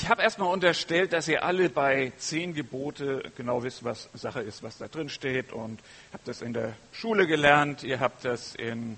[0.00, 4.62] ich habe erstmal unterstellt, dass ihr alle bei zehn Gebote genau wisst, was Sache ist,
[4.62, 5.80] was da drin steht und
[6.12, 8.96] habt das in der Schule gelernt, ihr habt das in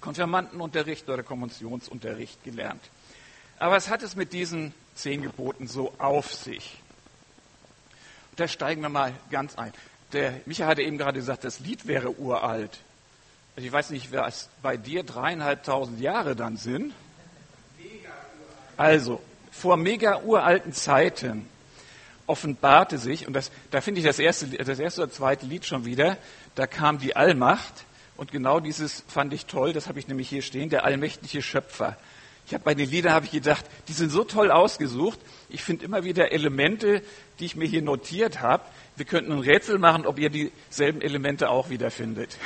[0.00, 2.82] Konfirmandenunterricht oder Kommissionsunterricht gelernt.
[3.58, 6.80] Aber was hat es mit diesen zehn Geboten so auf sich?
[8.36, 9.74] Da steigen wir mal ganz ein.
[10.14, 12.78] Der Micha hatte eben gerade gesagt, das Lied wäre uralt.
[13.56, 16.94] Ich weiß nicht, was bei dir dreieinhalbtausend Jahre dann sind.
[18.78, 19.20] Also,
[19.52, 21.48] vor mega uralten Zeiten
[22.26, 25.84] offenbarte sich, und das, da finde ich das erste, das erste oder zweite Lied schon
[25.84, 26.16] wieder,
[26.54, 27.84] da kam die Allmacht,
[28.16, 31.96] und genau dieses fand ich toll, das habe ich nämlich hier stehen, der allmächtige Schöpfer.
[32.46, 35.18] Ich habe bei den Liedern habe ich gedacht, die sind so toll ausgesucht.
[35.48, 37.02] Ich finde immer wieder Elemente,
[37.38, 38.64] die ich mir hier notiert habe.
[38.96, 42.36] Wir könnten ein Rätsel machen, ob ihr dieselben Elemente auch wiederfindet.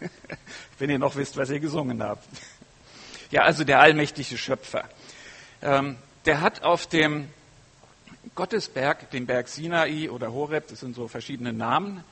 [0.78, 2.28] Wenn ihr noch wisst, was ihr gesungen habt.
[3.30, 4.88] Ja, also der allmächtige Schöpfer.
[5.62, 5.96] Ähm,
[6.28, 7.26] der hat auf dem
[8.34, 12.04] Gottesberg, den Berg Sinai oder Horeb, das sind so verschiedene Namen,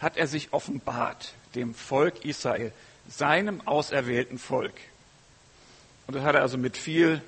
[0.00, 2.72] hat er sich offenbart dem Volk Israel,
[3.08, 4.74] seinem auserwählten Volk.
[6.08, 7.22] Und das hat er also mit viel,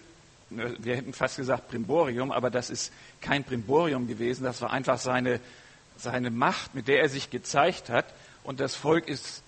[0.50, 5.38] wir hätten fast gesagt Primborium, aber das ist kein Primborium gewesen, das war einfach seine,
[5.96, 8.06] seine Macht, mit der er sich gezeigt hat.
[8.42, 9.44] Und das Volk ist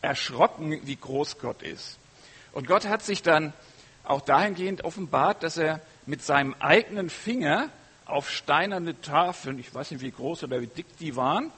[0.00, 1.98] erschrocken, wie groß Gott ist.
[2.52, 3.52] Und Gott hat sich dann
[4.04, 7.68] auch dahingehend offenbart, dass er mit seinem eigenen Finger
[8.06, 11.52] auf steinerne Tafeln, ich weiß nicht wie groß oder wie dick die waren,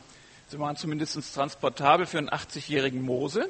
[0.48, 3.48] sie waren zumindest transportabel für einen 80-jährigen Mose,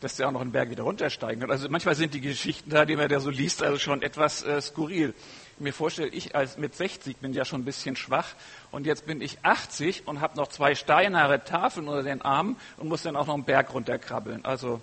[0.00, 1.50] dass der auch noch einen Berg wieder runtersteigen kann.
[1.50, 4.60] Also manchmal sind die Geschichten da, die man da so liest, also schon etwas äh,
[4.60, 5.14] skurril.
[5.58, 8.28] Mir vorstelle, ich als mit 60 bin ja schon ein bisschen schwach
[8.70, 12.88] und jetzt bin ich 80 und habe noch zwei steinerne Tafeln unter den Armen und
[12.88, 14.44] muss dann auch noch einen Berg runterkrabbeln.
[14.44, 14.82] Also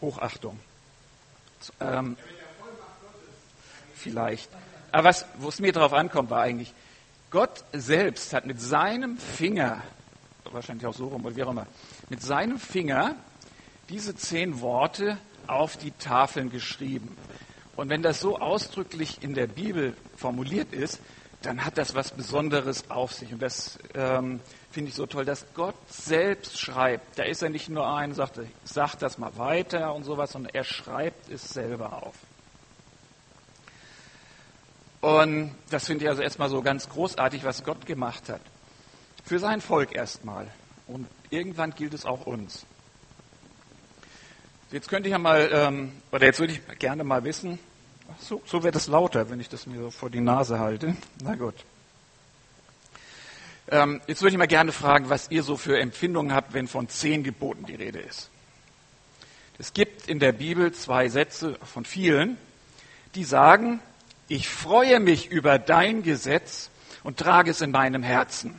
[0.00, 0.58] Hochachtung.
[1.80, 2.16] Ähm,
[4.02, 4.50] vielleicht.
[4.90, 6.74] Aber was, wo es mir darauf ankommt, war eigentlich,
[7.30, 9.82] Gott selbst hat mit seinem Finger,
[10.50, 11.66] wahrscheinlich auch so rum oder wie auch immer,
[12.10, 13.16] mit seinem Finger
[13.88, 17.16] diese zehn Worte auf die Tafeln geschrieben.
[17.74, 21.00] Und wenn das so ausdrücklich in der Bibel formuliert ist,
[21.40, 23.32] dann hat das was Besonderes auf sich.
[23.32, 24.40] Und das ähm,
[24.70, 27.18] finde ich so toll, dass Gott selbst schreibt.
[27.18, 30.64] Da ist er nicht nur ein, sagt, sagt das mal weiter und sowas, sondern er
[30.64, 32.14] schreibt es selber auf.
[35.02, 38.40] Und das finde ich also erstmal so ganz großartig, was Gott gemacht hat.
[39.24, 40.46] Für sein Volk erstmal.
[40.86, 42.64] Und irgendwann gilt es auch uns.
[44.70, 47.58] Jetzt könnte ich ja mal, ähm, oder jetzt würde ich gerne mal wissen,
[48.20, 50.94] so, so wird es lauter, wenn ich das mir so vor die Nase halte.
[51.20, 51.56] Na gut.
[53.68, 56.88] Ähm, jetzt würde ich mal gerne fragen, was ihr so für Empfindungen habt, wenn von
[56.88, 58.30] zehn Geboten die Rede ist.
[59.58, 62.38] Es gibt in der Bibel zwei Sätze von vielen,
[63.16, 63.80] die sagen,
[64.32, 66.70] ich freue mich über dein Gesetz
[67.02, 68.58] und trage es in meinem Herzen.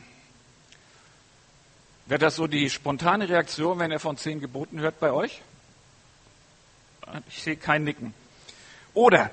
[2.06, 5.42] Wäre das so die spontane Reaktion, wenn er von zehn Geboten hört bei euch?
[7.28, 8.14] Ich sehe kein Nicken.
[8.92, 9.32] Oder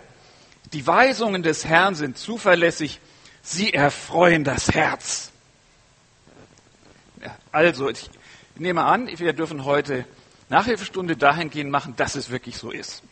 [0.74, 3.00] die Weisungen des Herrn sind zuverlässig,
[3.44, 5.32] sie erfreuen das Herz.
[7.52, 8.10] Also, ich
[8.56, 10.06] nehme an, wir dürfen heute
[10.50, 13.04] Nachhilfestunde dahingehend machen, dass es wirklich so ist.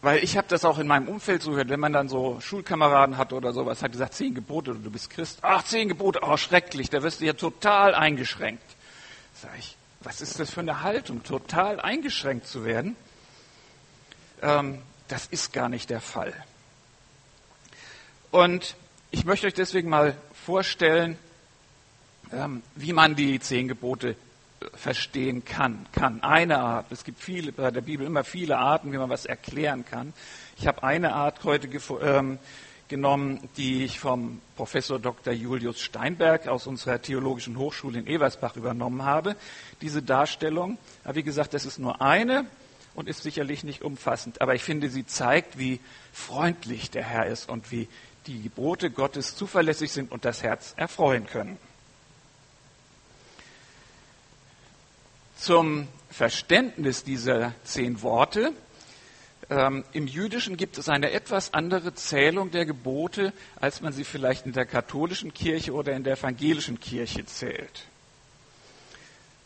[0.00, 3.16] Weil ich habe das auch in meinem Umfeld so gehört, wenn man dann so Schulkameraden
[3.16, 5.40] hat oder sowas, hat gesagt, zehn Gebote oder du bist Christ.
[5.42, 8.62] Ach, zehn Gebote, oh, schrecklich, da wirst du ja total eingeschränkt.
[9.34, 12.96] Sag ich, was ist das für eine Haltung, total eingeschränkt zu werden?
[14.40, 14.78] Ähm,
[15.08, 16.32] das ist gar nicht der Fall.
[18.30, 18.76] Und
[19.10, 21.18] ich möchte euch deswegen mal vorstellen,
[22.32, 24.14] ähm, wie man die zehn Gebote
[24.74, 25.86] verstehen kann.
[25.92, 26.22] kann.
[26.22, 26.90] Eine Art.
[26.90, 30.12] Es gibt viele, bei der Bibel immer viele Arten, wie man was erklären kann.
[30.56, 31.68] Ich habe eine Art heute
[32.02, 32.38] ähm,
[32.88, 35.32] genommen, die ich vom Professor Dr.
[35.32, 39.36] Julius Steinberg aus unserer Theologischen Hochschule in Eversbach übernommen habe.
[39.80, 42.46] Diese Darstellung, aber wie gesagt, das ist nur eine
[42.94, 45.80] und ist sicherlich nicht umfassend, aber ich finde, sie zeigt, wie
[46.12, 47.88] freundlich der Herr ist und wie
[48.26, 51.58] die Gebote Gottes zuverlässig sind und das Herz erfreuen können.
[55.38, 58.52] Zum Verständnis dieser zehn Worte.
[59.50, 64.46] Ähm, Im Jüdischen gibt es eine etwas andere Zählung der Gebote, als man sie vielleicht
[64.46, 67.86] in der katholischen Kirche oder in der evangelischen Kirche zählt.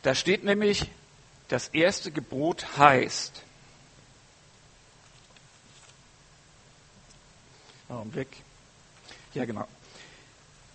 [0.03, 0.91] Da steht nämlich,
[1.49, 3.43] das erste Gebot heißt,
[7.91, 8.29] Augenblick.
[9.35, 9.69] Ja, genau.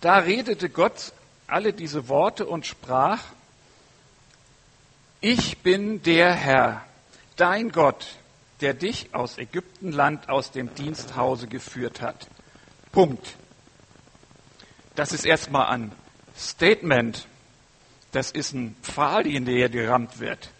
[0.00, 1.12] Da redete Gott
[1.48, 3.24] alle diese Worte und sprach,
[5.20, 6.84] ich bin der Herr,
[7.36, 8.06] dein Gott,
[8.60, 12.28] der dich aus Ägyptenland aus dem Diensthause geführt hat.
[12.92, 13.36] Punkt.
[14.94, 15.92] Das ist erstmal ein
[16.36, 17.26] Statement.
[18.12, 20.50] Das ist ein Pfahl, in der gerammt wird.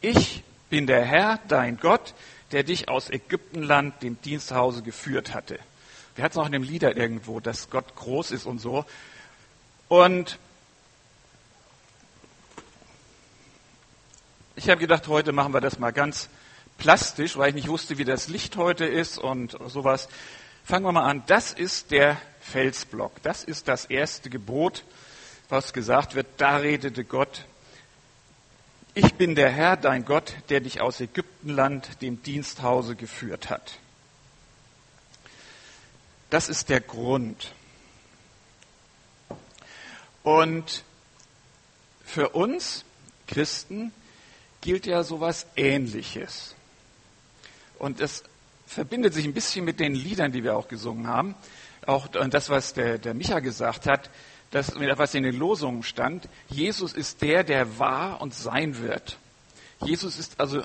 [0.00, 2.14] Ich bin der Herr, dein Gott,
[2.52, 5.58] der dich aus Ägyptenland, dem Diensthause geführt hatte.
[6.14, 8.84] Wir hatten es auch in dem Lieder irgendwo, dass Gott groß ist und so.
[9.88, 10.38] Und
[14.56, 16.30] ich habe gedacht, heute machen wir das mal ganz
[16.78, 20.08] plastisch, weil ich nicht wusste, wie das Licht heute ist und sowas.
[20.64, 21.22] Fangen wir mal an.
[21.26, 23.22] Das ist der Felsblock.
[23.22, 24.84] Das ist das erste Gebot,
[25.50, 26.26] was gesagt wird.
[26.38, 27.44] Da redete Gott.
[28.94, 33.78] Ich bin der Herr, dein Gott, der dich aus Ägyptenland, dem Diensthause geführt hat.
[36.30, 37.52] Das ist der Grund.
[40.22, 40.82] Und
[42.06, 42.86] für uns
[43.26, 43.92] Christen
[44.66, 46.56] gilt ja sowas Ähnliches.
[47.78, 48.24] Und es
[48.66, 51.36] verbindet sich ein bisschen mit den Liedern, die wir auch gesungen haben.
[51.86, 54.10] Auch das, was der, der Micha gesagt hat,
[54.50, 56.28] das, was in den Losungen stand.
[56.48, 59.18] Jesus ist der, der war und sein wird.
[59.84, 60.64] Jesus ist also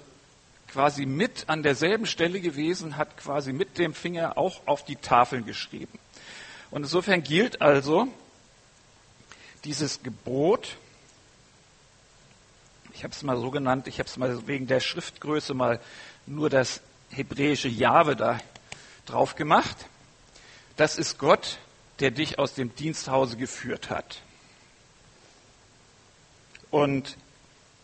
[0.70, 5.46] quasi mit an derselben Stelle gewesen, hat quasi mit dem Finger auch auf die Tafeln
[5.46, 6.00] geschrieben.
[6.72, 8.08] Und insofern gilt also
[9.64, 10.78] dieses Gebot,
[13.02, 15.80] ich habe es mal so genannt, ich habe es mal wegen der Schriftgröße mal
[16.28, 18.40] nur das hebräische Jahwe da
[19.08, 19.76] drauf gemacht.
[20.76, 21.58] Das ist Gott,
[22.00, 24.22] der dich aus dem Diensthause geführt hat.
[26.70, 27.18] Und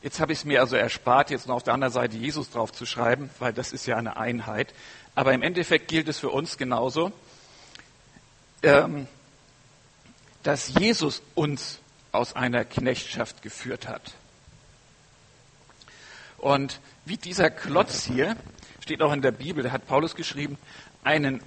[0.03, 2.71] jetzt habe ich es mir also erspart, jetzt noch auf der anderen Seite Jesus drauf
[2.71, 4.71] zu schreiben, weil das ist ja eine Einheit.
[5.15, 7.11] Aber im Endeffekt gilt es für uns genauso,
[8.61, 9.07] ähm,
[10.43, 11.79] dass Jesus uns
[12.11, 14.13] aus einer Knechtschaft geführt hat.
[16.37, 18.35] Und wie dieser Klotz hier,
[18.79, 20.57] steht auch in der Bibel, da hat Paulus geschrieben,
[21.03, 21.41] einen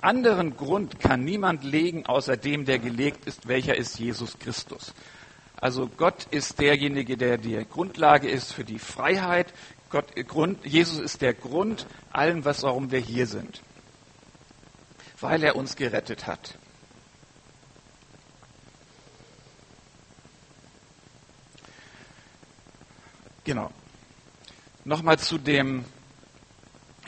[0.00, 4.94] anderen Grund kann niemand legen, außer dem, der gelegt ist, welcher ist Jesus Christus.
[5.56, 9.52] Also Gott ist derjenige, der die Grundlage ist für die Freiheit.
[9.88, 13.62] Gott, Grund, Jesus ist der Grund allem, was warum wir hier sind,
[15.20, 16.58] weil er uns gerettet hat.
[23.44, 23.70] Genau.
[24.86, 25.84] Nochmal zu dem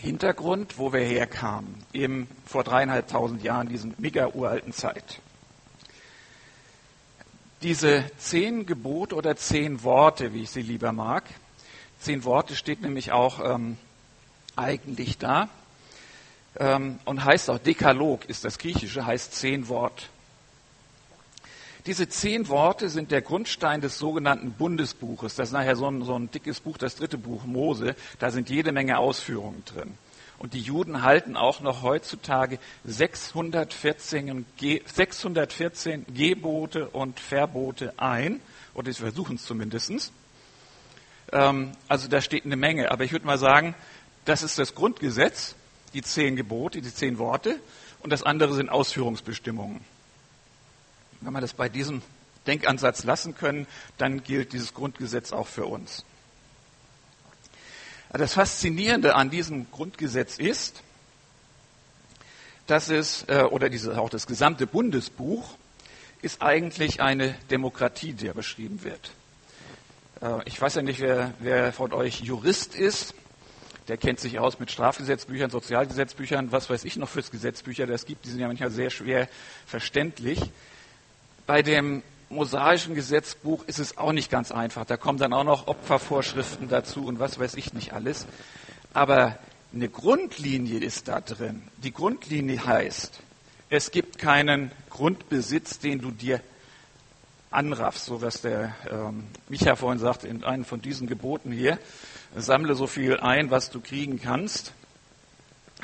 [0.01, 5.21] Hintergrund, wo wir herkamen, eben vor dreieinhalbtausend Jahren, diesen mega uralten Zeit.
[7.63, 11.23] Diese zehn Gebote oder zehn Worte, wie ich sie lieber mag,
[12.01, 13.79] zehn Worte steht nämlich auch ähm,
[14.57, 15.49] eigentlich da
[16.57, 20.09] ähm, und heißt auch Dekalog, ist das Griechische, heißt zehn Wort.
[21.87, 25.37] Diese zehn Worte sind der Grundstein des sogenannten Bundesbuches.
[25.37, 27.95] Das ist nachher so ein, so ein dickes Buch, das dritte Buch Mose.
[28.19, 29.95] Da sind jede Menge Ausführungen drin.
[30.39, 34.47] Und die Juden halten auch noch heutzutage 614,
[34.87, 38.41] 614 Gebote und Verbote ein,
[38.75, 40.13] oder sie versuchen es zumindest.
[41.33, 42.93] Ähm, also da steht eine Menge.
[42.93, 43.75] Aber ich würde mal sagen,
[44.25, 45.57] das ist das Grundgesetz,
[45.93, 47.59] die zehn Gebote, die zehn Worte,
[48.01, 49.81] und das andere sind Ausführungsbestimmungen.
[51.21, 52.03] Wenn wir das bei diesem
[52.47, 53.67] Denkansatz lassen können,
[53.99, 56.05] dann gilt dieses Grundgesetz auch für uns.
[58.11, 60.83] Das Faszinierende an diesem Grundgesetz ist,
[62.67, 65.57] dass es, äh, oder diese, auch das gesamte Bundesbuch,
[66.23, 69.13] ist eigentlich eine Demokratie, die beschrieben wird.
[70.21, 73.15] Äh, ich weiß ja nicht, wer, wer von euch Jurist ist.
[73.89, 78.27] Der kennt sich aus mit Strafgesetzbüchern, Sozialgesetzbüchern, was weiß ich noch fürs Gesetzbücher das gibt.
[78.27, 79.29] Die sind ja manchmal sehr schwer
[79.67, 80.39] verständlich.
[81.49, 84.85] Bei dem mosaischen Gesetzbuch ist es auch nicht ganz einfach.
[84.85, 88.27] Da kommen dann auch noch Opfervorschriften dazu und was weiß ich nicht alles.
[88.93, 89.39] Aber
[89.73, 91.63] eine Grundlinie ist da drin.
[91.79, 93.21] Die Grundlinie heißt,
[93.71, 96.43] es gibt keinen Grundbesitz, den du dir
[97.51, 101.79] anraffst, so was der ähm, Micha vorhin sagt in einem von diesen Geboten hier.
[102.37, 104.75] Sammle so viel ein, was du kriegen kannst.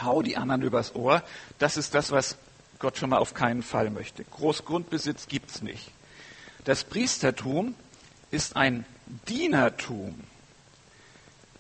[0.03, 1.23] Hau die anderen übers Ohr.
[1.59, 2.37] Das ist das, was
[2.85, 4.25] Gott schon mal auf keinen Fall möchte.
[4.25, 5.91] Großgrundbesitz gibt's nicht.
[6.65, 7.75] Das Priestertum
[8.31, 8.85] ist ein
[9.27, 10.15] Dienertum.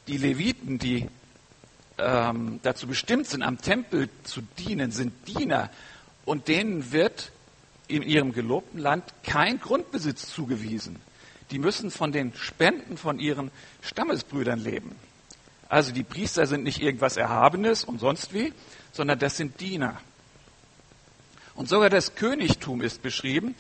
[0.06, 1.08] Die Leviten, die
[1.96, 5.70] ähm, dazu bestimmt sind, am Tempel zu dienen, sind Diener
[6.26, 7.32] und denen wird
[7.88, 10.96] in ihrem gelobten Land kein Grundbesitz zugewiesen.
[11.50, 13.50] Die müssen von den Spenden von ihren
[13.80, 14.94] Stammesbrüdern leben.
[15.70, 18.52] Also die Priester sind nicht irgendwas Erhabenes und sonst wie,
[18.92, 19.98] sondern das sind Diener.
[21.54, 23.54] Und sogar das Königtum ist beschrieben,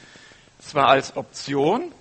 [0.58, 1.92] zwar als Option,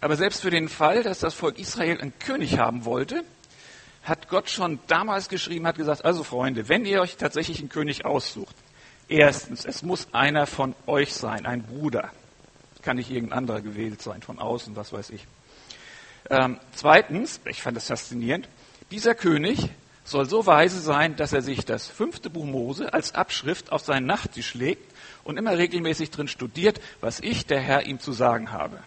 [0.00, 3.24] aber selbst für den Fall, dass das Volk Israel einen König haben wollte,
[4.02, 8.04] hat Gott schon damals geschrieben, hat gesagt, also Freunde, wenn ihr euch tatsächlich einen König
[8.04, 8.54] aussucht,
[9.08, 12.10] erstens, es muss einer von euch sein, ein Bruder.
[12.82, 15.26] Kann nicht irgendein anderer gewählt sein, von außen, was weiß ich.
[16.30, 18.48] Ähm, zweitens, ich fand das faszinierend,
[18.90, 19.68] dieser König
[20.04, 24.06] soll so weise sein, dass er sich das fünfte Buch Mose als Abschrift auf seinen
[24.06, 24.91] Nachttisch legt
[25.24, 28.78] und immer regelmäßig drin studiert, was ich, der Herr, ihm zu sagen habe.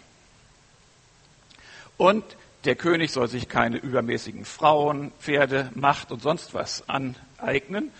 [1.96, 2.24] Und
[2.64, 7.90] der König soll sich keine übermäßigen Frauen, Pferde, Macht und sonst was aneignen.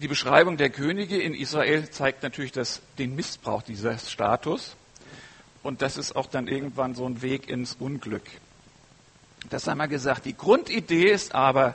[0.00, 4.76] Die Beschreibung der Könige in Israel zeigt natürlich das, den Missbrauch dieses Status.
[5.62, 8.24] Und das ist auch dann irgendwann so ein Weg ins Unglück.
[9.50, 10.24] Das haben wir gesagt.
[10.24, 11.74] Die Grundidee ist aber,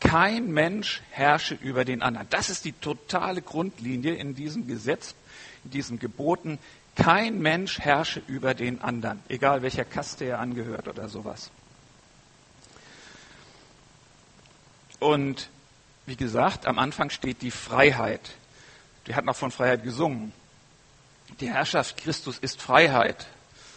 [0.00, 2.28] kein Mensch herrsche über den anderen.
[2.30, 5.14] Das ist die totale Grundlinie in diesem Gesetz,
[5.64, 6.58] in diesen Geboten.
[6.94, 11.50] Kein Mensch herrsche über den anderen, egal welcher Kaste er angehört oder sowas.
[14.98, 15.48] Und
[16.06, 18.34] wie gesagt, am Anfang steht die Freiheit.
[19.04, 20.32] Wir hatten auch von Freiheit gesungen.
[21.40, 23.26] Die Herrschaft Christus ist Freiheit.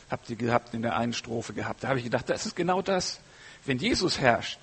[0.10, 1.84] Habt ihr gehabt in der einen Strophe gehabt.
[1.84, 3.20] Da habe ich gedacht, das ist genau das.
[3.66, 4.60] Wenn Jesus herrscht,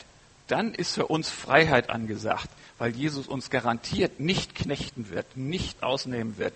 [0.48, 6.38] dann ist für uns Freiheit angesagt, weil Jesus uns garantiert nicht knechten wird, nicht ausnehmen
[6.38, 6.54] wird,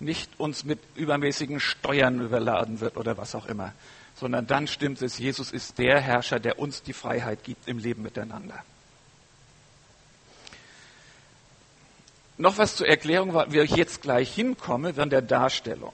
[0.00, 3.72] nicht uns mit übermäßigen Steuern überladen wird oder was auch immer,
[4.16, 8.02] sondern dann stimmt es, Jesus ist der Herrscher, der uns die Freiheit gibt im Leben
[8.02, 8.62] miteinander.
[12.38, 15.92] Noch was zur Erklärung, wie ich jetzt gleich hinkomme, während der Darstellung.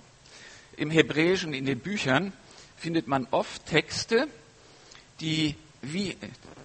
[0.77, 2.33] Im Hebräischen, in den Büchern,
[2.77, 4.27] findet man oft Texte,
[5.21, 6.17] die wie,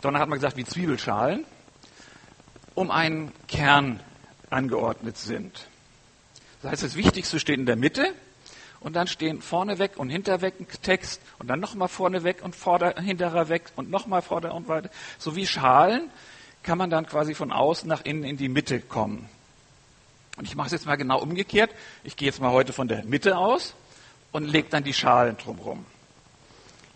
[0.02, 1.46] Donner hat mal gesagt, wie Zwiebelschalen,
[2.76, 4.00] um einen Kern
[4.50, 5.68] angeordnet sind.
[6.62, 8.14] Das heißt, das Wichtigste steht in der Mitte
[8.80, 13.50] und dann stehen vorneweg und hinterweg ein Text und dann nochmal vorneweg und vorder, hinterer
[13.50, 14.90] weg und nochmal vorder und weiter.
[15.18, 16.10] So wie Schalen
[16.64, 19.30] kann man dann quasi von außen nach innen in die Mitte kommen.
[20.38, 21.72] Und ich mache es jetzt mal genau umgekehrt.
[22.04, 23.74] Ich gehe jetzt mal heute von der Mitte aus
[24.32, 25.86] und lege dann die Schalen drumherum.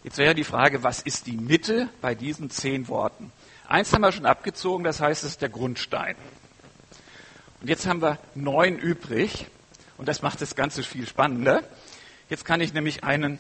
[0.04, 3.32] Jetzt wäre die Frage, was ist die Mitte bei diesen zehn Worten?
[3.68, 6.16] Eins haben wir schon abgezogen, das heißt, es ist der Grundstein.
[7.62, 9.48] Und jetzt haben wir neun übrig.
[9.98, 11.64] Und das macht das Ganze viel spannender.
[12.28, 13.38] Jetzt kann ich nämlich einen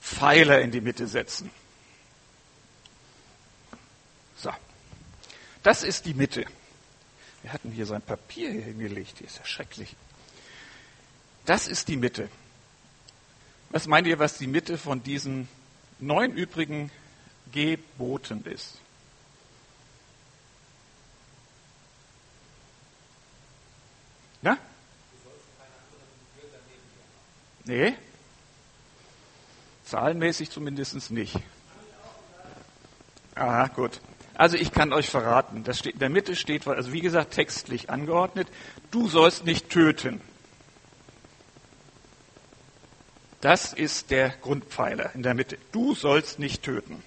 [0.00, 1.50] Pfeiler in die Mitte setzen.
[4.36, 4.50] So.
[5.62, 6.44] Das ist die Mitte.
[7.42, 9.18] Wir hatten hier sein Papier hingelegt.
[9.18, 9.94] Hier ist ja schrecklich.
[11.44, 12.28] Das ist die Mitte.
[13.72, 15.48] Was meint ihr, was die Mitte von diesen
[15.98, 16.90] neun übrigen
[17.52, 18.78] Geboten ist?
[24.42, 24.58] Ja?
[27.64, 27.94] Nee.
[29.84, 31.36] Zahlenmäßig zumindest nicht.
[33.34, 34.00] Aha, gut.
[34.34, 37.90] Also ich kann euch verraten, das steht, in der Mitte steht, also wie gesagt, textlich
[37.90, 38.48] angeordnet,
[38.90, 40.20] du sollst nicht töten.
[43.42, 45.58] Das ist der Grundpfeiler in der Mitte.
[45.72, 47.02] Du sollst nicht töten.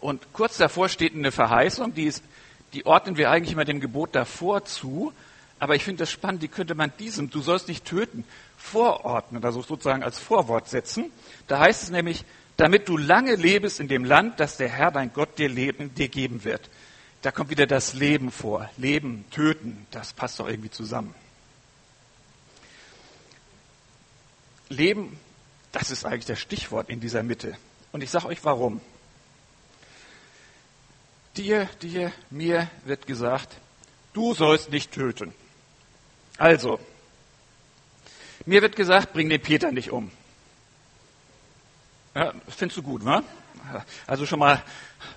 [0.00, 2.24] Und kurz davor steht eine Verheißung, die, ist,
[2.72, 5.12] die ordnen wir eigentlich immer dem Gebot davor zu,
[5.60, 8.24] aber ich finde das spannend, die könnte man diesem, du sollst nicht töten,
[8.56, 11.12] vorordnen, also sozusagen als Vorwort setzen.
[11.46, 12.24] Da heißt es nämlich,
[12.56, 16.08] damit du lange lebst in dem Land, das der Herr, dein Gott, dir, leben, dir
[16.08, 16.68] geben wird.
[17.22, 18.68] Da kommt wieder das Leben vor.
[18.76, 21.14] Leben, töten, das passt doch irgendwie zusammen.
[24.72, 25.18] Leben,
[25.70, 27.56] das ist eigentlich das Stichwort in dieser Mitte.
[27.92, 28.80] Und ich sage euch warum.
[31.36, 33.56] Dir, dir, mir wird gesagt,
[34.12, 35.32] du sollst nicht töten.
[36.36, 36.78] Also,
[38.44, 40.10] mir wird gesagt, bring den Peter nicht um.
[42.14, 43.22] Ja, findest du gut, wa?
[44.06, 44.62] Also schon mal,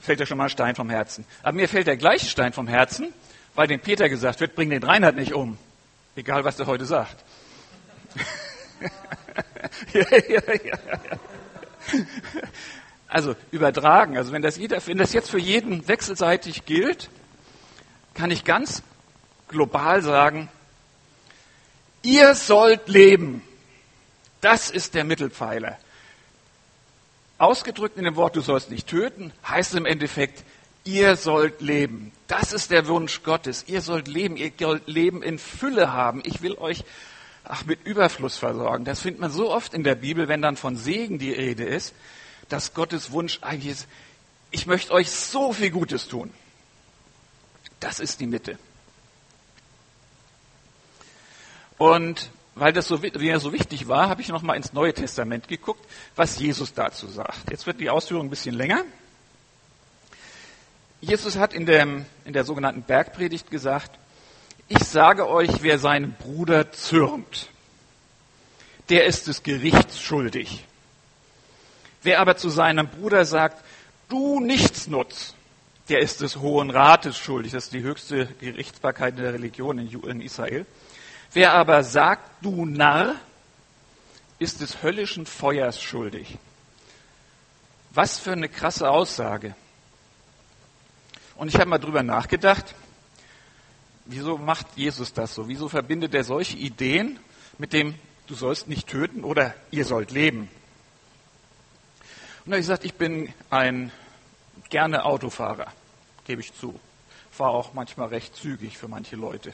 [0.01, 1.25] fällt dir schon mal ein Stein vom Herzen.
[1.41, 3.13] Aber mir fällt der gleiche Stein vom Herzen,
[3.55, 5.57] weil dem Peter gesagt wird, bring den Reinhard nicht um.
[6.15, 7.23] Egal, was er heute sagt.
[9.93, 10.77] Ja, ja, ja,
[13.07, 17.09] also übertragen, also wenn das, jeder, wenn das jetzt für jeden wechselseitig gilt,
[18.13, 18.83] kann ich ganz
[19.47, 20.49] global sagen,
[22.05, 23.41] Ihr sollt leben.
[24.39, 25.79] Das ist der Mittelpfeiler.
[27.39, 30.43] Ausgedrückt in dem Wort, du sollst nicht töten, heißt es im Endeffekt,
[30.83, 32.11] ihr sollt leben.
[32.27, 33.65] Das ist der Wunsch Gottes.
[33.67, 34.37] Ihr sollt leben.
[34.37, 36.21] Ihr sollt Leben in Fülle haben.
[36.25, 36.83] Ich will euch
[37.47, 38.85] ach, mit Überfluss versorgen.
[38.85, 41.93] Das findet man so oft in der Bibel, wenn dann von Segen die Rede ist,
[42.49, 43.87] dass Gottes Wunsch eigentlich ist,
[44.51, 46.31] ich möchte euch so viel Gutes tun.
[47.79, 48.57] Das ist die Mitte.
[51.77, 55.49] Und weil das so, mir so wichtig war, habe ich noch mal ins Neue Testament
[55.49, 55.85] geguckt,
[56.15, 57.51] was Jesus dazu sagt.
[57.51, 58.83] Jetzt wird die Ausführung ein bisschen länger.
[61.01, 63.99] Jesus hat in, dem, in der sogenannten Bergpredigt gesagt,
[64.67, 67.49] ich sage euch, wer seinem Bruder zürnt,
[68.89, 70.65] der ist des Gerichts schuldig.
[72.03, 73.63] Wer aber zu seinem Bruder sagt,
[74.09, 75.33] du Nichtsnutz,
[75.89, 77.51] der ist des Hohen Rates schuldig.
[77.51, 80.65] Das ist die höchste Gerichtsbarkeit in der Religion in Israel.
[81.33, 83.15] Wer aber sagt, du Narr,
[84.39, 86.37] ist des höllischen Feuers schuldig.
[87.91, 89.55] Was für eine krasse Aussage.
[91.35, 92.75] Und ich habe mal drüber nachgedacht,
[94.05, 95.47] wieso macht Jesus das so?
[95.47, 97.19] Wieso verbindet er solche Ideen
[97.57, 97.95] mit dem,
[98.27, 100.49] du sollst nicht töten oder ihr sollt leben?
[102.45, 103.91] Und da habe ich gesagt, ich bin ein
[104.69, 105.71] gerne Autofahrer,
[106.25, 106.79] gebe ich zu.
[107.31, 109.53] Fahre auch manchmal recht zügig für manche Leute.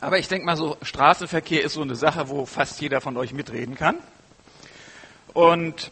[0.00, 3.32] Aber ich denke mal so, Straßenverkehr ist so eine Sache, wo fast jeder von euch
[3.32, 3.96] mitreden kann.
[5.34, 5.90] Und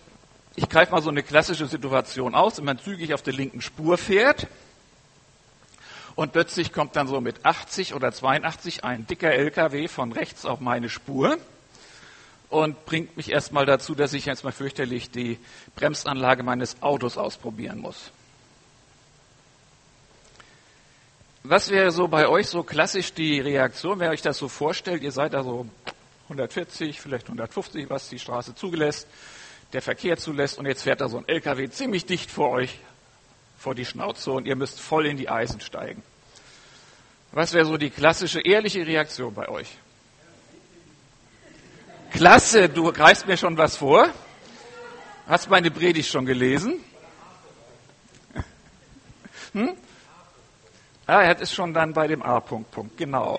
[0.55, 3.99] ich greife mal so eine klassische Situation aus, wenn man zügig auf der linken Spur
[3.99, 4.47] fährt
[6.17, 10.61] und plötzlich kommt dann so mit 80 oder 82 ein dicker LKW von rechts auf
[10.61, 11.39] meine Spur
[12.49, 15.39] und bringt mich erstmal dazu, dass ich jetzt mal fürchterlich die
[15.77, 18.11] Bremsanlage meines Autos ausprobieren muss.
[21.45, 25.03] Was wäre so bei euch so klassisch die Reaktion, wenn ihr euch das so vorstellt?
[25.03, 25.67] Ihr seid da so
[26.25, 29.07] 140, vielleicht 150, was die Straße zulässt
[29.73, 32.79] der Verkehr zulässt und jetzt fährt da so ein LKW ziemlich dicht vor euch,
[33.59, 36.03] vor die Schnauze und ihr müsst voll in die Eisen steigen.
[37.33, 39.69] Was wäre so die klassische, ehrliche Reaktion bei euch?
[42.13, 44.09] Klasse, du greifst mir schon was vor.
[45.27, 46.83] Hast meine Predigt schon gelesen?
[49.53, 49.77] Hm?
[51.07, 53.39] Ah, er ist schon dann bei dem A-Punkt, Punkt, genau.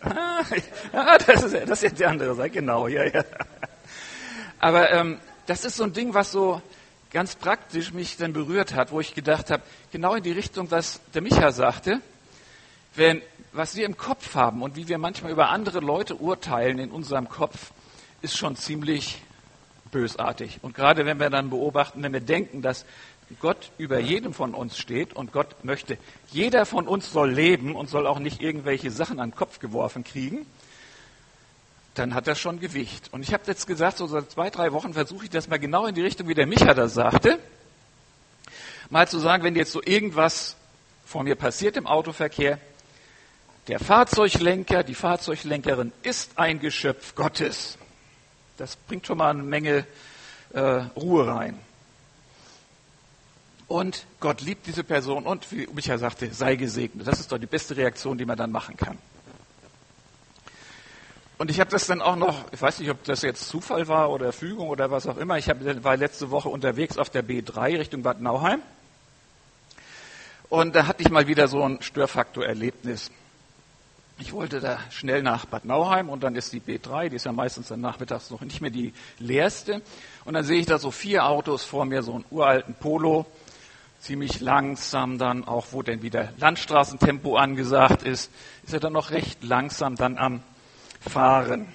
[0.00, 3.24] Ah, das ist, das ist jetzt die andere Seite, genau, ja, ja.
[4.58, 6.62] Aber ähm, das ist so ein Ding, was so
[7.10, 9.62] ganz praktisch mich dann berührt hat, wo ich gedacht habe,
[9.92, 12.00] genau in die Richtung, was der Micha sagte,
[12.94, 13.22] wenn,
[13.52, 17.28] was wir im Kopf haben und wie wir manchmal über andere Leute urteilen in unserem
[17.28, 17.72] Kopf,
[18.22, 19.22] ist schon ziemlich
[19.90, 20.58] bösartig.
[20.62, 22.84] Und gerade wenn wir dann beobachten, wenn wir denken, dass
[23.40, 25.98] Gott über jedem von uns steht und Gott möchte,
[26.30, 30.02] jeder von uns soll leben und soll auch nicht irgendwelche Sachen an den Kopf geworfen
[30.02, 30.46] kriegen,
[31.98, 33.12] dann hat das schon Gewicht.
[33.12, 35.86] Und ich habe jetzt gesagt, so seit zwei, drei Wochen versuche ich das mal genau
[35.86, 37.38] in die Richtung, wie der Micha das sagte.
[38.90, 40.56] Mal zu sagen, wenn jetzt so irgendwas
[41.04, 42.58] vor mir passiert im Autoverkehr,
[43.66, 47.76] der Fahrzeuglenker, die Fahrzeuglenkerin ist ein Geschöpf Gottes.
[48.56, 49.86] Das bringt schon mal eine Menge
[50.54, 51.58] äh, Ruhe rein.
[53.66, 57.06] Und Gott liebt diese Person und, wie Micha sagte, sei gesegnet.
[57.06, 58.96] Das ist doch die beste Reaktion, die man dann machen kann.
[61.38, 64.10] Und ich habe das dann auch noch, ich weiß nicht, ob das jetzt Zufall war
[64.10, 65.38] oder Fügung oder was auch immer.
[65.38, 68.60] Ich hab, war letzte Woche unterwegs auf der B3 Richtung Bad Nauheim.
[70.48, 73.12] Und da hatte ich mal wieder so ein Störfaktor-Erlebnis.
[74.18, 77.30] Ich wollte da schnell nach Bad Nauheim und dann ist die B3, die ist ja
[77.30, 79.80] meistens dann nachmittags noch nicht mehr die leerste.
[80.24, 83.26] Und dann sehe ich da so vier Autos vor mir, so einen uralten Polo,
[84.00, 88.32] ziemlich langsam dann, auch wo denn wieder Landstraßentempo angesagt ist,
[88.64, 90.42] ist er dann noch recht langsam dann am
[91.00, 91.68] fahren.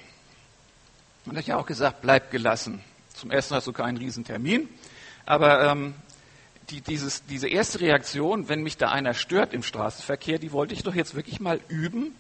[1.26, 2.82] Und ich habe auch gesagt, bleib gelassen.
[3.14, 4.68] Zum ersten hast du keinen Riesentermin,
[5.26, 5.94] aber ähm,
[6.70, 10.84] die, dieses, diese erste Reaktion, wenn mich da einer stört im Straßenverkehr, die wollte ich
[10.84, 12.16] doch jetzt wirklich mal üben,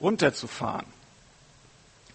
[0.00, 0.86] runterzufahren.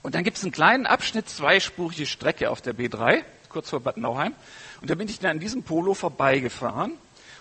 [0.01, 3.97] Und dann gibt es einen kleinen Abschnitt, zweispurige Strecke auf der B3, kurz vor Bad
[3.97, 4.34] Nauheim.
[4.82, 6.93] Und da bin ich dann an diesem Polo vorbeigefahren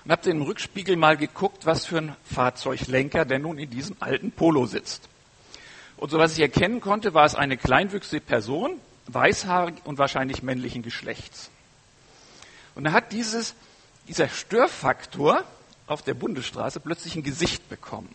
[0.05, 4.33] und habe im Rückspiegel mal geguckt, was für ein Fahrzeuglenker denn nun in diesem alten
[4.33, 5.08] Polo sitzt.
[5.99, 10.83] Und so was ich erkennen konnte, war es eine kleinwüchsige Person, weißhaarig und wahrscheinlich männlichen
[10.83, 11.51] Geschlechts.
[12.77, 13.55] Und da hat dieses,
[14.07, 15.43] dieser Störfaktor
[15.89, 18.15] auf der Bundesstraße plötzlich ein Gesicht bekommen.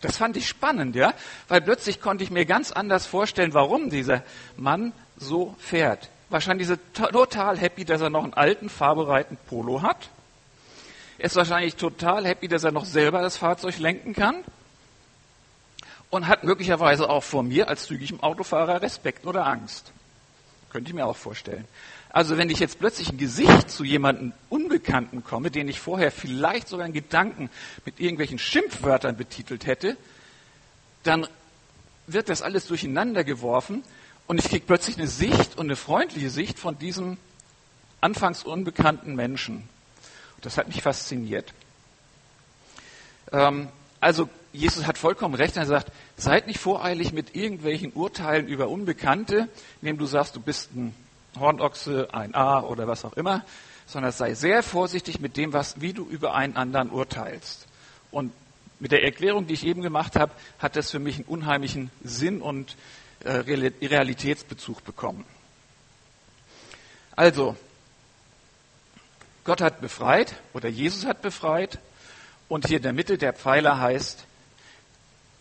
[0.00, 1.14] Das fand ich spannend, ja,
[1.46, 4.24] weil plötzlich konnte ich mir ganz anders vorstellen, warum dieser
[4.56, 6.10] Mann so fährt.
[6.30, 10.10] Wahrscheinlich ist er total happy, dass er noch einen alten, fahrbereiten Polo hat.
[11.18, 14.44] Er ist wahrscheinlich total happy, dass er noch selber das Fahrzeug lenken kann
[16.10, 19.92] und hat möglicherweise auch vor mir als zügigem Autofahrer Respekt oder Angst.
[20.70, 21.66] Könnte ich mir auch vorstellen.
[22.10, 26.68] Also wenn ich jetzt plötzlich ein Gesicht zu jemandem Unbekannten komme, den ich vorher vielleicht
[26.68, 27.50] sogar in Gedanken
[27.84, 29.96] mit irgendwelchen Schimpfwörtern betitelt hätte,
[31.02, 31.26] dann
[32.06, 33.82] wird das alles durcheinander geworfen
[34.26, 37.18] und ich kriege plötzlich eine Sicht und eine freundliche Sicht von diesem
[38.00, 39.68] anfangs unbekannten Menschen.
[40.40, 41.52] Das hat mich fasziniert.
[43.32, 43.68] Ähm,
[44.00, 49.48] also Jesus hat vollkommen recht, er sagt, seid nicht voreilig mit irgendwelchen Urteilen über Unbekannte,
[49.80, 50.94] indem du sagst, du bist ein
[51.38, 53.44] Hornochse, ein A oder was auch immer,
[53.86, 57.68] sondern sei sehr vorsichtig mit dem, was, wie du über einen anderen urteilst.
[58.10, 58.32] Und
[58.80, 62.42] mit der Erklärung, die ich eben gemacht habe, hat das für mich einen unheimlichen Sinn
[62.42, 62.76] und
[63.24, 65.24] äh, Realitätsbezug bekommen.
[67.14, 67.56] Also,
[69.44, 71.78] Gott hat befreit oder Jesus hat befreit
[72.48, 74.24] und hier in der Mitte der Pfeiler heißt,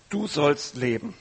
[0.10, 1.13] du sollst leben.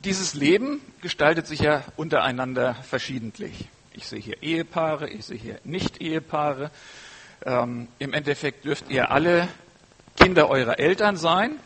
[0.00, 3.68] Dieses Leben gestaltet sich ja untereinander verschiedentlich.
[3.94, 6.70] Ich sehe hier Ehepaare, ich sehe hier Nicht-Ehepaare.
[7.46, 9.48] Ähm, Im Endeffekt dürft ihr alle
[10.16, 11.58] Kinder eurer Eltern sein.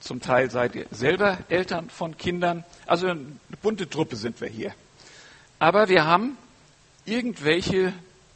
[0.00, 2.64] Zum Teil seid ihr selber Eltern von Kindern.
[2.86, 4.74] Also eine bunte Truppe sind wir hier.
[5.58, 6.36] Aber wir haben
[7.04, 7.92] irgendwelche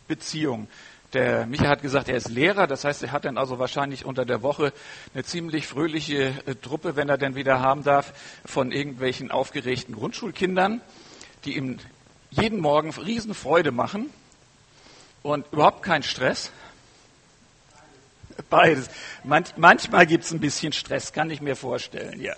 [0.07, 0.68] Beziehungen.
[1.14, 4.26] Der Micha hat gesagt, er ist Lehrer, das heißt, er hat dann also wahrscheinlich unter
[4.26, 4.74] der Woche
[5.14, 8.12] eine ziemlich fröhliche äh, Truppe, wenn er denn wieder haben darf,
[8.44, 10.82] von irgendwelchen aufgeregten Grundschulkindern,
[11.46, 11.78] die ihm
[12.30, 14.10] jeden Morgen Riesenfreude machen
[15.22, 16.52] und überhaupt keinen Stress.
[18.50, 18.90] Beides.
[19.24, 22.34] Manch, manchmal gibt es ein bisschen Stress, kann ich mir vorstellen, ja.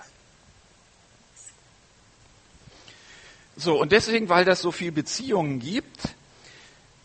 [3.57, 6.15] So, und deswegen, weil das so viele Beziehungen gibt,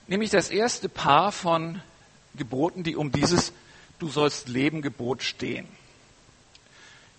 [0.07, 1.81] nämlich das erste Paar von
[2.35, 3.53] Geboten, die um dieses
[3.97, 5.67] Du sollst leben Gebot stehen.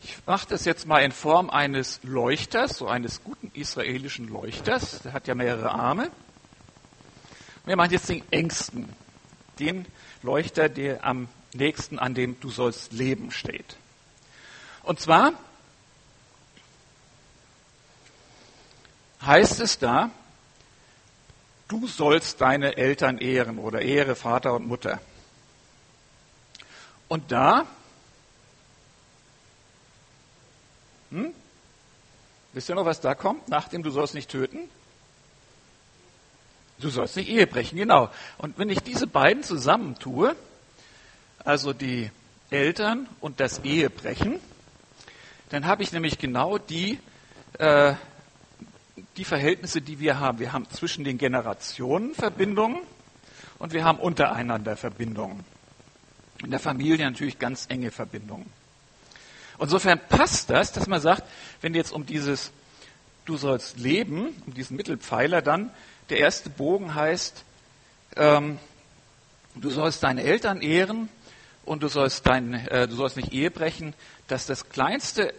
[0.02, 5.00] Ich mache das jetzt mal in Form eines Leuchters, so eines guten israelischen Leuchters.
[5.02, 6.10] Der hat ja mehrere Arme.
[7.64, 8.88] Wir machen jetzt den engsten,
[9.58, 9.86] den
[10.22, 13.76] Leuchter, der am nächsten an dem Du sollst leben steht.
[14.82, 15.32] Und zwar
[19.22, 20.10] heißt es da,
[21.68, 25.00] du sollst deine Eltern ehren oder ehre Vater und Mutter.
[27.08, 27.66] Und da,
[31.10, 31.32] hm,
[32.52, 34.68] wisst ihr noch, was da kommt, nachdem du sollst nicht töten?
[36.78, 38.10] Du sollst nicht Ehe brechen, genau.
[38.38, 40.36] Und wenn ich diese beiden zusammentue,
[41.38, 42.10] also die
[42.50, 44.40] Eltern und das Ehebrechen,
[45.48, 46.98] dann habe ich nämlich genau die
[47.58, 47.94] äh,
[49.16, 50.38] die Verhältnisse, die wir haben.
[50.38, 52.78] Wir haben zwischen den Generationen Verbindungen
[53.58, 55.44] und wir haben untereinander Verbindungen.
[56.42, 58.50] In der Familie natürlich ganz enge Verbindungen.
[59.58, 61.24] Insofern passt das, dass man sagt,
[61.62, 62.52] wenn jetzt um dieses
[63.24, 65.70] Du sollst leben, um diesen Mittelpfeiler dann,
[66.10, 67.44] der erste Bogen heißt,
[68.14, 68.58] ähm,
[69.56, 71.08] du sollst deine Eltern ehren
[71.64, 73.94] und du sollst, dein, äh, du sollst nicht Ehe brechen,
[74.28, 75.34] dass das kleinste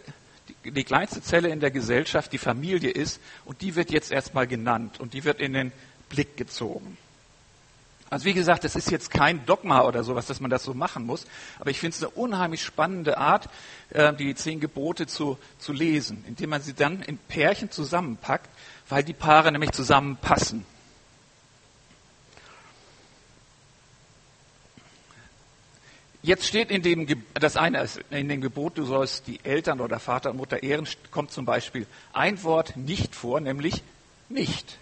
[0.64, 5.00] die kleinste Zelle in der Gesellschaft die Familie ist und die wird jetzt erstmal genannt
[5.00, 5.72] und die wird in den
[6.08, 6.96] Blick gezogen.
[8.10, 11.04] Also wie gesagt, das ist jetzt kein Dogma oder sowas, dass man das so machen
[11.04, 11.26] muss,
[11.58, 13.50] aber ich finde es eine unheimlich spannende Art,
[13.90, 18.48] äh, die zehn Gebote zu, zu lesen, indem man sie dann in Pärchen zusammenpackt,
[18.88, 20.64] weil die Paare nämlich zusammenpassen.
[26.22, 30.00] Jetzt steht in dem, das eine ist in dem Gebot, du sollst die Eltern oder
[30.00, 33.82] Vater und Mutter ehren, kommt zum Beispiel ein Wort nicht vor, nämlich
[34.28, 34.78] nicht.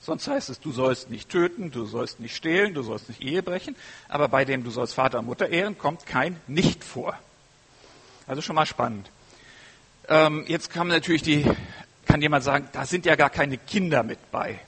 [0.00, 3.42] Sonst heißt es, du sollst nicht töten, du sollst nicht stehlen, du sollst nicht Ehe
[3.42, 3.76] brechen,
[4.08, 7.18] aber bei dem du sollst Vater und Mutter ehren, kommt kein nicht vor.
[8.26, 9.10] Also schon mal spannend.
[10.08, 11.44] Ähm, jetzt kann natürlich die,
[12.06, 14.58] kann jemand sagen, da sind ja gar keine Kinder mit bei.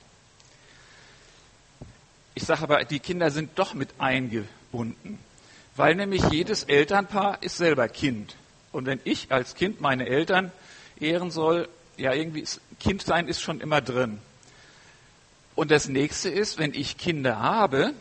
[2.35, 5.19] Ich sage aber, die Kinder sind doch mit eingebunden.
[5.77, 8.37] Weil nämlich jedes Elternpaar ist selber Kind.
[8.73, 10.53] Und wenn ich als Kind meine Eltern
[11.01, 14.21] ehren soll, ja, irgendwie ist, Kind sein ist schon immer drin.
[15.55, 17.93] Und das nächste ist, wenn ich Kinder habe,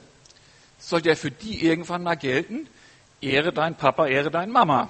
[0.80, 2.68] soll ja für die irgendwann mal gelten,
[3.22, 4.90] ehre dein Papa, ehre dein Mama.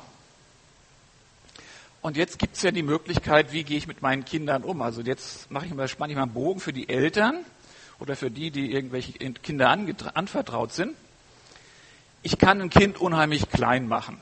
[2.02, 4.82] Und jetzt gibt es ja die Möglichkeit, wie gehe ich mit meinen Kindern um.
[4.82, 7.46] Also jetzt mache ich mal, spanne ich mal einen Bogen für die Eltern
[8.00, 10.96] oder für die, die irgendwelche Kinder anvertraut sind
[12.24, 14.20] ich kann ein Kind unheimlich klein machen.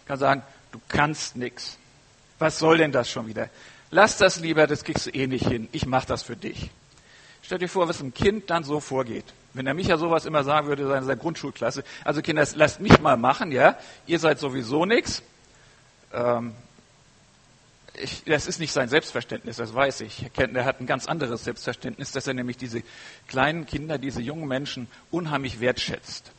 [0.00, 1.78] Ich kann sagen, du kannst nichts.
[2.38, 3.48] Was soll denn das schon wieder?
[3.90, 5.68] Lass das lieber, das kriegst du eh nicht hin.
[5.72, 6.70] Ich mache das für dich.
[7.42, 9.26] Stell dir vor, was ein Kind dann so vorgeht.
[9.52, 13.00] Wenn er mich ja sowas immer sagen würde, in seiner Grundschulklasse, also Kinder, lasst mich
[13.00, 15.22] mal machen, ja, ihr seid sowieso nichts.
[16.12, 16.54] Ähm,
[17.94, 20.30] ich, das ist nicht sein Selbstverständnis, das weiß ich.
[20.36, 22.82] Er hat ein ganz anderes Selbstverständnis, dass er nämlich diese
[23.28, 26.32] kleinen Kinder, diese jungen Menschen unheimlich wertschätzt.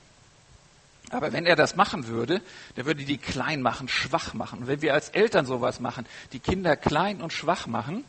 [1.09, 2.41] Aber wenn er das machen würde,
[2.75, 4.59] der würde die klein machen, schwach machen.
[4.59, 8.03] Und wenn wir als Eltern sowas machen, die Kinder klein und schwach machen,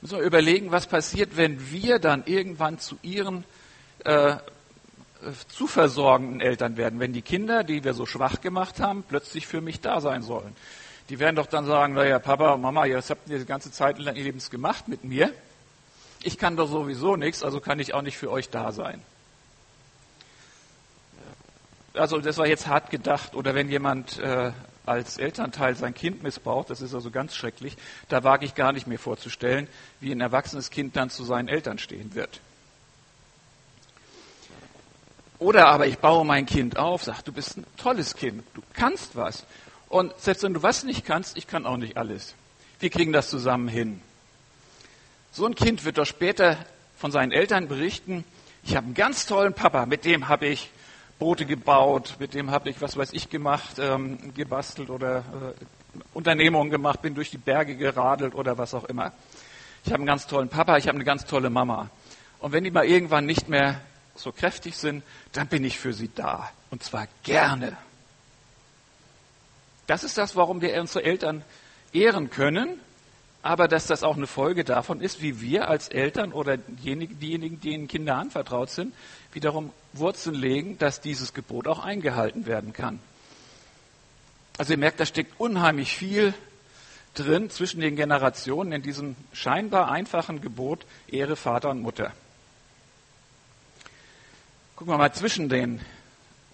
[0.00, 3.44] müssen wir überlegen, was passiert, wenn wir dann irgendwann zu ihren
[4.04, 4.36] äh,
[5.22, 9.46] äh, zu versorgenden Eltern werden, wenn die Kinder, die wir so schwach gemacht haben, plötzlich
[9.48, 10.54] für mich da sein sollen.
[11.08, 14.14] Die werden doch dann sagen, naja, Papa, Mama, jetzt habt ihr die ganze Zeit lang
[14.14, 15.32] Lebens gemacht mit mir.
[16.22, 19.00] Ich kann doch sowieso nichts, also kann ich auch nicht für euch da sein.
[21.94, 23.34] Also das war jetzt hart gedacht.
[23.34, 24.52] Oder wenn jemand äh,
[24.84, 27.76] als Elternteil sein Kind missbraucht, das ist also ganz schrecklich,
[28.08, 29.68] da wage ich gar nicht mehr vorzustellen,
[30.00, 32.40] wie ein erwachsenes Kind dann zu seinen Eltern stehen wird.
[35.38, 39.14] Oder aber ich baue mein Kind auf, sag, du bist ein tolles Kind, du kannst
[39.14, 39.44] was.
[39.88, 42.34] Und selbst wenn du was nicht kannst, ich kann auch nicht alles.
[42.80, 44.00] Wir kriegen das zusammen hin.
[45.32, 46.58] So ein Kind wird doch später
[46.96, 48.24] von seinen Eltern berichten,
[48.64, 50.70] ich habe einen ganz tollen Papa, mit dem habe ich
[51.18, 56.70] Boote gebaut, mit dem habe ich, was weiß ich, gemacht, ähm, gebastelt oder äh, Unternehmungen
[56.70, 59.12] gemacht, bin durch die Berge geradelt oder was auch immer.
[59.84, 61.88] Ich habe einen ganz tollen Papa, ich habe eine ganz tolle Mama.
[62.40, 63.80] Und wenn die mal irgendwann nicht mehr
[64.14, 66.50] so kräftig sind, dann bin ich für sie da.
[66.70, 67.76] Und zwar gerne.
[69.88, 71.42] Das ist das, warum wir unsere Eltern
[71.94, 72.78] ehren können,
[73.40, 77.88] aber dass das auch eine Folge davon ist, wie wir als Eltern oder diejenigen, denen
[77.88, 78.94] Kinder anvertraut sind,
[79.32, 83.00] wiederum Wurzeln legen, dass dieses Gebot auch eingehalten werden kann.
[84.58, 86.34] Also ihr merkt, da steckt unheimlich viel
[87.14, 92.12] drin zwischen den Generationen in diesem scheinbar einfachen Gebot Ehre Vater und Mutter.
[94.76, 95.80] Gucken wir mal zwischen den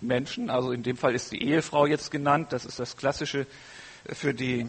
[0.07, 3.47] Menschen, also in dem Fall ist die Ehefrau jetzt genannt, das ist das Klassische
[4.13, 4.67] für die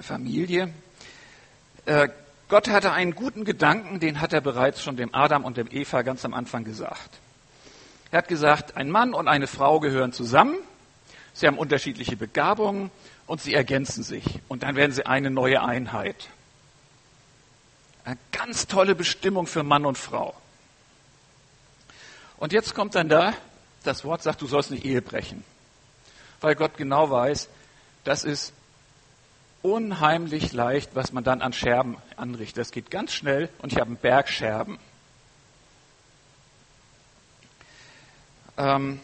[0.00, 0.72] Familie.
[1.84, 2.08] Äh,
[2.48, 6.02] Gott hatte einen guten Gedanken, den hat er bereits schon dem Adam und dem Eva
[6.02, 7.18] ganz am Anfang gesagt.
[8.12, 10.56] Er hat gesagt, ein Mann und eine Frau gehören zusammen,
[11.32, 12.90] sie haben unterschiedliche Begabungen
[13.26, 16.28] und sie ergänzen sich und dann werden sie eine neue Einheit.
[18.04, 20.34] Eine ganz tolle Bestimmung für Mann und Frau.
[22.36, 23.32] Und jetzt kommt dann da
[23.86, 25.44] das Wort sagt, du sollst nicht Ehe brechen.
[26.40, 27.48] Weil Gott genau weiß,
[28.04, 28.52] das ist
[29.62, 32.58] unheimlich leicht, was man dann an Scherben anrichtet.
[32.58, 34.78] Das geht ganz schnell und ich habe einen Berg Scherben.
[38.56, 39.00] Ähm,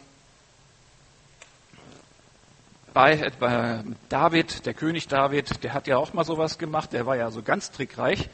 [2.94, 7.16] bei, bei, David, der König David, der hat ja auch mal sowas gemacht, der war
[7.16, 8.28] ja so ganz trickreich,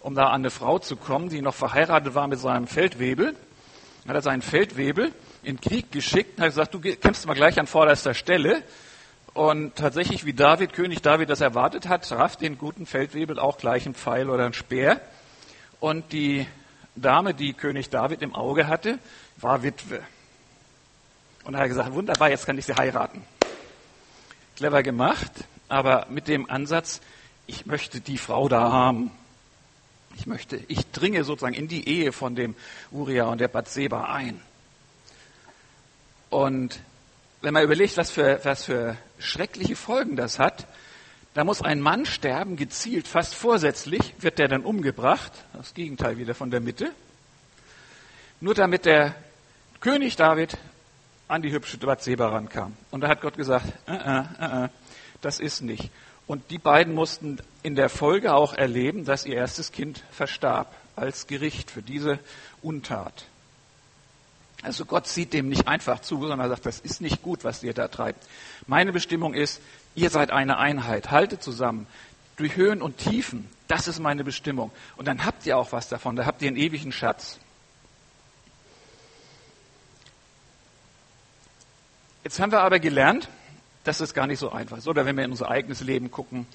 [0.00, 3.34] um da an eine Frau zu kommen, die noch verheiratet war mit seinem Feldwebel.
[4.02, 5.12] Dann hat er seinen Feldwebel
[5.44, 8.62] in Krieg geschickt und hat gesagt, du kämpfst mal gleich an vorderster Stelle.
[9.34, 13.84] Und tatsächlich, wie David, König David das erwartet hat, traf den guten Feldwebel auch gleich
[13.86, 15.00] ein Pfeil oder ein Speer.
[15.80, 16.46] Und die
[16.94, 18.98] Dame, die König David im Auge hatte,
[19.38, 20.00] war Witwe.
[21.44, 23.22] Und er hat gesagt, wunderbar, jetzt kann ich sie heiraten.
[24.56, 25.32] Clever gemacht,
[25.68, 27.00] aber mit dem Ansatz,
[27.46, 29.10] ich möchte die Frau da haben.
[30.16, 32.54] Ich möchte, ich dringe sozusagen in die Ehe von dem
[32.92, 34.40] Uriah und der Bathseba ein.
[36.34, 36.80] Und
[37.42, 40.66] wenn man überlegt, was für, was für schreckliche Folgen das hat,
[41.32, 46.34] da muss ein Mann sterben, gezielt, fast vorsätzlich, wird der dann umgebracht, das Gegenteil wieder
[46.34, 46.90] von der Mitte,
[48.40, 49.14] nur damit der
[49.78, 50.58] König David
[51.28, 52.76] an die hübsche Bathseba rankam.
[52.90, 54.68] Und da hat Gott gesagt, äh, äh, äh,
[55.20, 55.88] das ist nicht.
[56.26, 61.28] Und die beiden mussten in der Folge auch erleben, dass ihr erstes Kind verstarb als
[61.28, 62.18] Gericht für diese
[62.60, 63.26] Untat.
[64.64, 67.62] Also Gott sieht dem nicht einfach zu, sondern er sagt, das ist nicht gut, was
[67.62, 68.26] ihr da treibt.
[68.66, 69.60] Meine Bestimmung ist,
[69.94, 71.86] ihr seid eine Einheit, haltet zusammen,
[72.36, 73.46] durch Höhen und Tiefen.
[73.68, 74.72] Das ist meine Bestimmung.
[74.96, 77.38] Und dann habt ihr auch was davon, da habt ihr einen ewigen Schatz.
[82.24, 83.28] Jetzt haben wir aber gelernt,
[83.84, 84.88] dass es gar nicht so einfach ist.
[84.88, 86.46] Oder wenn wir in unser eigenes Leben gucken,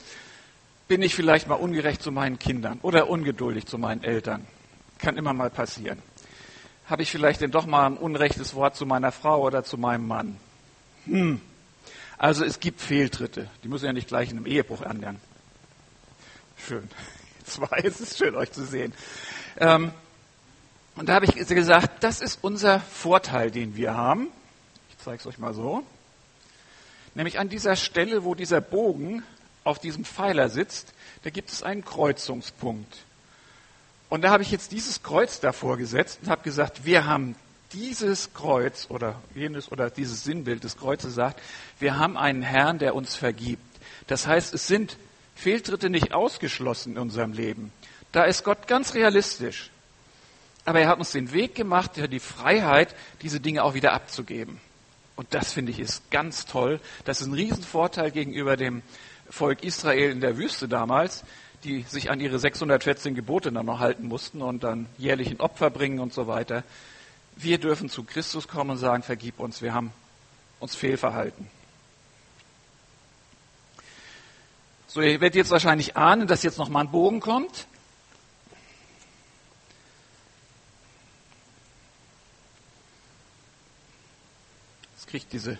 [0.87, 4.47] bin ich vielleicht mal ungerecht zu meinen Kindern oder ungeduldig zu meinen Eltern.
[4.97, 6.01] Kann immer mal passieren
[6.89, 10.07] habe ich vielleicht denn doch mal ein unrechtes Wort zu meiner Frau oder zu meinem
[10.07, 10.37] Mann?
[11.05, 11.39] Hm.
[12.17, 13.49] Also es gibt Fehltritte.
[13.63, 15.17] Die müssen ja nicht gleich in einem Ehebruch ernähren.
[16.57, 16.89] Schön.
[17.45, 18.93] Zwei, es ist schön, euch zu sehen.
[19.57, 19.91] Ähm,
[20.95, 24.27] und da habe ich gesagt, das ist unser Vorteil, den wir haben.
[24.89, 25.83] Ich zeige es euch mal so.
[27.15, 29.23] Nämlich an dieser Stelle, wo dieser Bogen
[29.63, 32.97] auf diesem Pfeiler sitzt, da gibt es einen Kreuzungspunkt.
[34.09, 37.35] Und da habe ich jetzt dieses Kreuz davor gesetzt und habe gesagt, wir haben
[37.73, 41.39] dieses Kreuz oder jenes oder dieses Sinnbild des Kreuzes sagt,
[41.79, 43.61] wir haben einen Herrn, der uns vergibt.
[44.07, 44.97] Das heißt, es sind
[45.35, 47.71] Fehltritte nicht ausgeschlossen in unserem Leben.
[48.11, 49.69] Da ist Gott ganz realistisch.
[50.65, 54.59] Aber er hat uns den Weg gemacht, ja, die Freiheit, diese Dinge auch wieder abzugeben.
[55.15, 56.79] Und das finde ich ist ganz toll.
[57.05, 58.81] Das ist ein Riesenvorteil gegenüber dem
[59.29, 61.23] Volk Israel in der Wüste damals,
[61.63, 65.69] die sich an ihre 614 Gebote dann noch halten mussten und dann jährlich ein Opfer
[65.69, 66.63] bringen und so weiter.
[67.35, 69.93] wir dürfen zu Christus kommen und sagen, vergib uns, wir haben
[70.59, 71.49] uns fehlverhalten.
[74.87, 77.67] So, ihr werdet jetzt wahrscheinlich ahnen, dass jetzt noch mal ein Bogen kommt.
[84.95, 85.59] Jetzt kriegt diese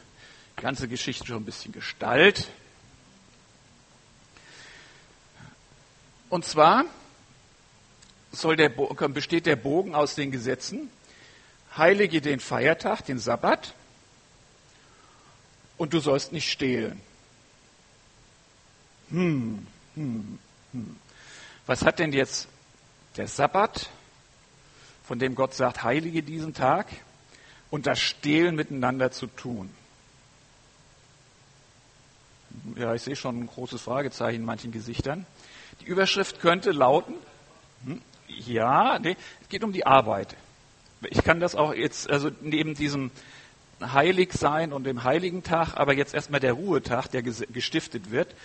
[0.56, 2.50] ganze Geschichte schon ein bisschen Gestalt.
[6.30, 6.86] Und zwar
[8.32, 10.90] der, besteht der Bogen aus den Gesetzen,
[11.76, 13.74] heilige den Feiertag, den Sabbat,
[15.78, 17.02] und du sollst nicht stehlen.
[19.10, 19.66] Hm,
[19.96, 20.40] hm,
[20.74, 20.96] hm.
[21.66, 22.48] Was hat denn jetzt
[23.16, 23.90] der Sabbat,
[25.04, 26.88] von dem Gott sagt, heilige diesen Tag,
[27.72, 29.74] und das Stehlen miteinander zu tun?
[32.76, 35.26] Ja, ich sehe schon ein großes Fragezeichen in manchen Gesichtern.
[35.82, 37.16] Die Überschrift könnte lauten,
[37.86, 40.36] hm, ja, nee, es geht um die Arbeit.
[41.10, 43.12] Ich kann das auch jetzt, also neben diesem
[43.82, 48.36] Heiligsein und dem Heiligen Tag, aber jetzt erstmal der Ruhetag, der gestiftet wird,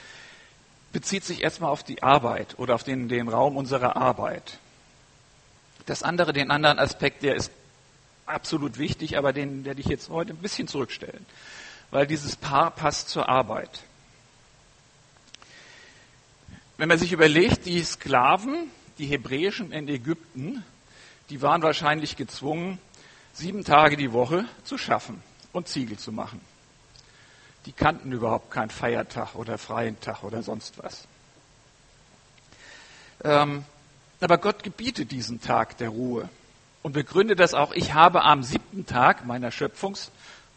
[0.93, 4.59] bezieht sich erstmal auf die Arbeit oder auf den, den Raum unserer Arbeit.
[5.87, 7.51] Das andere, den anderen Aspekt, der ist
[8.27, 11.27] absolut wichtig, aber den werde ich jetzt heute ein bisschen zurückstellen,
[11.91, 13.83] weil dieses Paar passt zur Arbeit.
[16.77, 20.65] Wenn man sich überlegt, die Sklaven, die Hebräischen in Ägypten,
[21.31, 22.79] die waren wahrscheinlich gezwungen,
[23.33, 26.41] sieben Tage die Woche zu schaffen und Ziegel zu machen.
[27.67, 31.07] Die kannten überhaupt keinen Feiertag oder freien Tag oder sonst was.
[33.23, 33.65] Ähm,
[34.21, 36.29] aber Gott gebietet diesen Tag der Ruhe
[36.83, 37.73] und begründet das auch.
[37.73, 40.11] Ich habe am siebten Tag meiner Schöpfungs,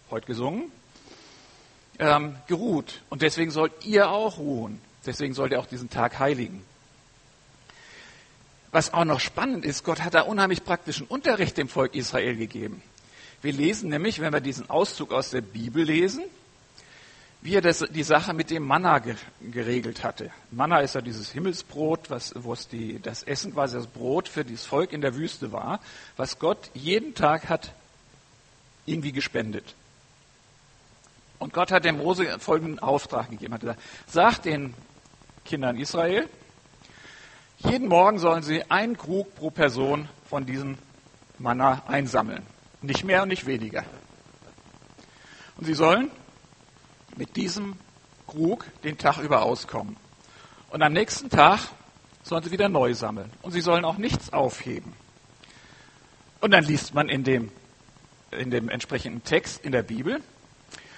[0.10, 0.72] heute gesungen,
[2.00, 3.04] ähm, geruht.
[3.10, 4.82] Und deswegen sollt ihr auch ruhen.
[5.06, 6.64] Deswegen sollt ihr auch diesen Tag heiligen.
[8.72, 12.82] Was auch noch spannend ist, Gott hat da unheimlich praktischen Unterricht dem Volk Israel gegeben.
[13.42, 16.24] Wir lesen nämlich, wenn wir diesen Auszug aus der Bibel lesen,
[17.42, 19.02] wie er das, die Sache mit dem Manna
[19.52, 20.32] geregelt hatte.
[20.52, 24.44] Manna ist ja dieses Himmelsbrot, was, wo es die, das Essen quasi das Brot für
[24.44, 25.80] dieses Volk in der Wüste war,
[26.18, 27.74] was Gott jeden Tag hat
[28.86, 29.76] irgendwie gespendet.
[31.40, 33.54] Und Gott hat dem Mose folgenden Auftrag gegeben.
[33.54, 34.74] Hat gesagt, sagt den
[35.46, 36.28] Kindern Israel.
[37.60, 40.78] Jeden Morgen sollen sie einen Krug pro Person von diesem
[41.40, 42.44] Manna einsammeln.
[42.82, 43.84] Nicht mehr und nicht weniger.
[45.58, 46.12] Und sie sollen
[47.16, 47.76] mit diesem
[48.28, 49.98] Krug den Tag über auskommen.
[50.70, 51.60] Und am nächsten Tag
[52.24, 53.32] sollen sie wieder neu sammeln.
[53.42, 54.94] Und sie sollen auch nichts aufheben.
[56.42, 57.52] Und dann liest man in dem,
[58.32, 60.22] in dem entsprechenden Text in der Bibel.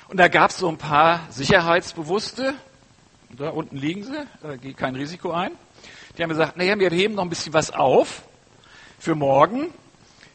[0.10, 2.56] Und da gab es so ein paar Sicherheitsbewusste,
[3.30, 5.52] da unten liegen sie, da geht kein Risiko ein.
[6.18, 8.24] Die haben gesagt, naja, wir heben noch ein bisschen was auf
[8.98, 9.72] für morgen.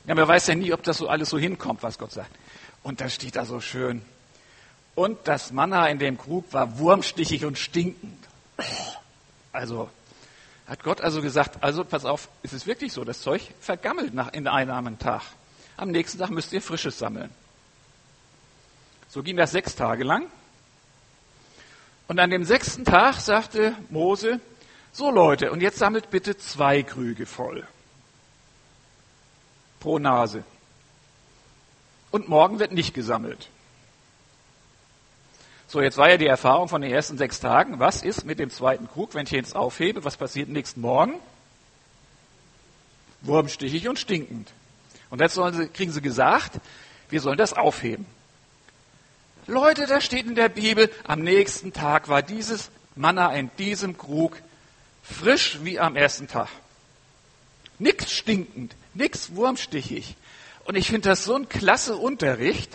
[0.06, 2.30] Ja, man weiß ja nie, ob das so alles so hinkommt, was Gott sagt.
[2.84, 4.02] Und da steht da so schön.
[4.94, 8.28] Und das Manna in dem Krug war wurmstichig und stinkend.
[9.50, 9.90] Also
[10.68, 14.32] hat Gott also gesagt, also pass auf, ist es wirklich so, das Zeug vergammelt nach
[14.32, 15.22] in einem Tag.
[15.76, 17.30] Am nächsten Tag müsst ihr Frisches sammeln.
[19.14, 20.26] So ging das sechs Tage lang.
[22.08, 24.40] Und an dem sechsten Tag sagte Mose,
[24.90, 27.64] so Leute, und jetzt sammelt bitte zwei Krüge voll.
[29.78, 30.42] Pro Nase.
[32.10, 33.50] Und morgen wird nicht gesammelt.
[35.68, 37.78] So, jetzt war ja die Erfahrung von den ersten sechs Tagen.
[37.78, 40.02] Was ist mit dem zweiten Krug, wenn ich jetzt aufhebe?
[40.02, 41.20] Was passiert nächsten Morgen?
[43.20, 44.52] Wurmstichig und stinkend.
[45.08, 46.58] Und jetzt sie, kriegen sie gesagt,
[47.10, 48.06] wir sollen das aufheben.
[49.46, 54.40] Leute, da steht in der Bibel, am nächsten Tag war dieses Manna in diesem Krug
[55.02, 56.48] frisch wie am ersten Tag.
[57.78, 60.16] Nix stinkend, nix wurmstichig.
[60.64, 62.72] Und ich finde das so ein klasse Unterricht,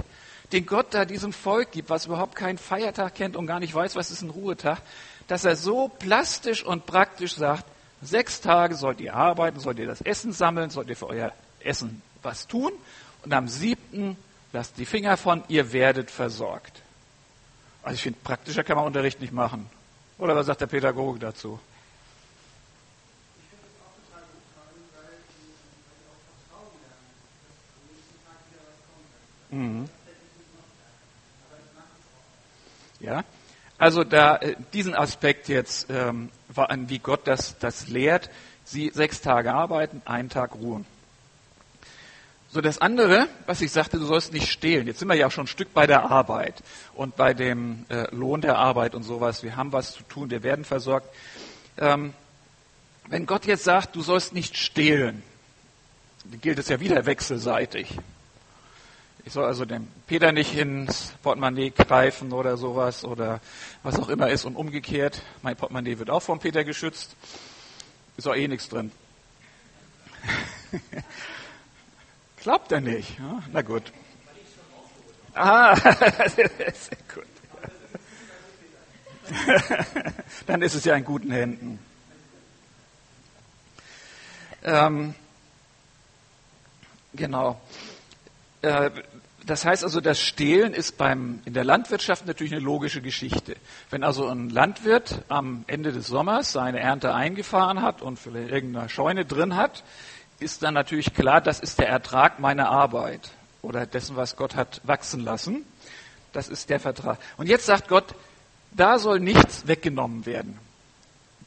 [0.51, 3.95] den Gott da diesem Volk gibt, was überhaupt keinen Feiertag kennt und gar nicht weiß,
[3.95, 4.79] was ist ein Ruhetag,
[5.27, 7.65] dass er so plastisch und praktisch sagt,
[8.03, 12.03] sechs Tage sollt ihr arbeiten, sollt ihr das Essen sammeln, sollt ihr für euer Essen
[12.21, 12.73] was tun
[13.23, 14.17] und am siebten
[14.53, 16.81] lasst die Finger von, ihr werdet versorgt.
[17.83, 19.69] Also ich finde, praktischer kann man Unterricht nicht machen.
[20.17, 21.59] Oder was sagt der Pädagoge dazu?
[29.51, 29.89] Mhm.
[32.99, 33.23] Ja,
[33.77, 36.29] also da äh, diesen Aspekt jetzt, ähm,
[36.87, 38.29] wie Gott das, das lehrt,
[38.65, 40.85] sie sechs Tage arbeiten, einen Tag ruhen.
[42.51, 44.87] So, das andere, was ich sagte, du sollst nicht stehlen.
[44.87, 46.63] Jetzt sind wir ja auch schon ein Stück bei der Arbeit
[46.95, 49.43] und bei dem äh, Lohn der Arbeit und sowas.
[49.43, 51.07] Wir haben was zu tun, wir werden versorgt.
[51.77, 52.13] Ähm,
[53.07, 55.21] wenn Gott jetzt sagt, du sollst nicht stehlen,
[56.41, 57.99] gilt es ja wieder wechselseitig.
[59.25, 63.41] Ich soll also dem Peter nicht ins Portemonnaie greifen oder sowas oder
[63.83, 65.21] was auch immer ist und umgekehrt.
[65.43, 67.15] Mein Portemonnaie wird auch vom Peter geschützt.
[68.17, 68.91] Ist auch eh nichts drin.
[72.41, 73.19] Glaubt er nicht?
[73.19, 73.43] Ja?
[73.51, 73.91] Na gut.
[75.33, 75.75] Ah,
[76.35, 76.49] sehr
[77.13, 77.25] gut.
[80.47, 81.79] Dann ist es ja in guten Händen.
[84.63, 85.13] Ähm,
[87.13, 87.59] genau.
[88.61, 88.91] Äh,
[89.45, 93.55] das heißt also, das Stehlen ist beim, in der Landwirtschaft natürlich eine logische Geschichte.
[93.89, 98.89] Wenn also ein Landwirt am Ende des Sommers seine Ernte eingefahren hat und vielleicht irgendeine
[98.89, 99.83] Scheune drin hat,
[100.39, 103.31] ist dann natürlich klar, das ist der Ertrag meiner Arbeit
[103.61, 105.65] oder dessen, was Gott hat wachsen lassen.
[106.31, 107.19] Das ist der Vertrag.
[107.37, 108.15] Und jetzt sagt Gott,
[108.71, 110.59] da soll nichts weggenommen werden.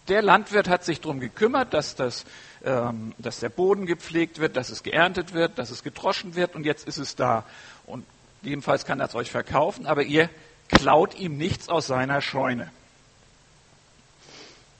[0.08, 2.24] Der Landwirt hat sich darum gekümmert, dass das
[2.64, 6.64] ähm, dass der Boden gepflegt wird, dass es geerntet wird, dass es gedroschen wird und
[6.64, 7.44] jetzt ist es da.
[7.86, 8.04] Und
[8.42, 10.30] jedenfalls kann er es euch verkaufen, aber ihr
[10.68, 12.70] klaut ihm nichts aus seiner Scheune.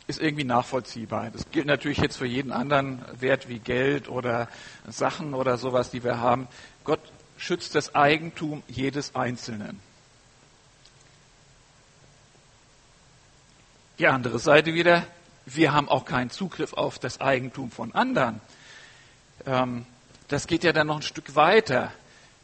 [0.07, 1.31] Ist irgendwie nachvollziehbar.
[1.31, 4.49] Das gilt natürlich jetzt für jeden anderen Wert wie Geld oder
[4.89, 6.49] Sachen oder sowas, die wir haben.
[6.85, 7.01] Gott
[7.37, 9.81] schützt das Eigentum jedes Einzelnen.
[13.99, 15.07] Die andere Seite wieder,
[15.47, 18.41] wir haben auch keinen Zugriff auf das Eigentum von anderen.
[19.47, 19.87] Ähm,
[20.29, 21.93] das geht ja dann noch ein Stück weiter.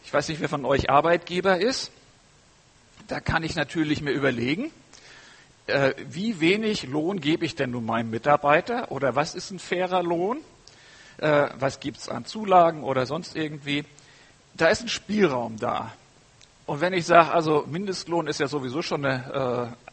[0.04, 1.90] Ich weiß nicht, wer von euch Arbeitgeber ist.
[3.08, 4.70] Da kann ich natürlich mir überlegen,
[5.68, 10.02] äh, wie wenig Lohn gebe ich denn nun meinem Mitarbeiter oder was ist ein fairer
[10.02, 10.38] Lohn?
[11.18, 13.84] Äh, was gibt es an Zulagen oder sonst irgendwie?
[14.54, 15.92] Da ist ein Spielraum da.
[16.66, 19.88] Und wenn ich sage, also Mindestlohn ist ja sowieso schon eine äh,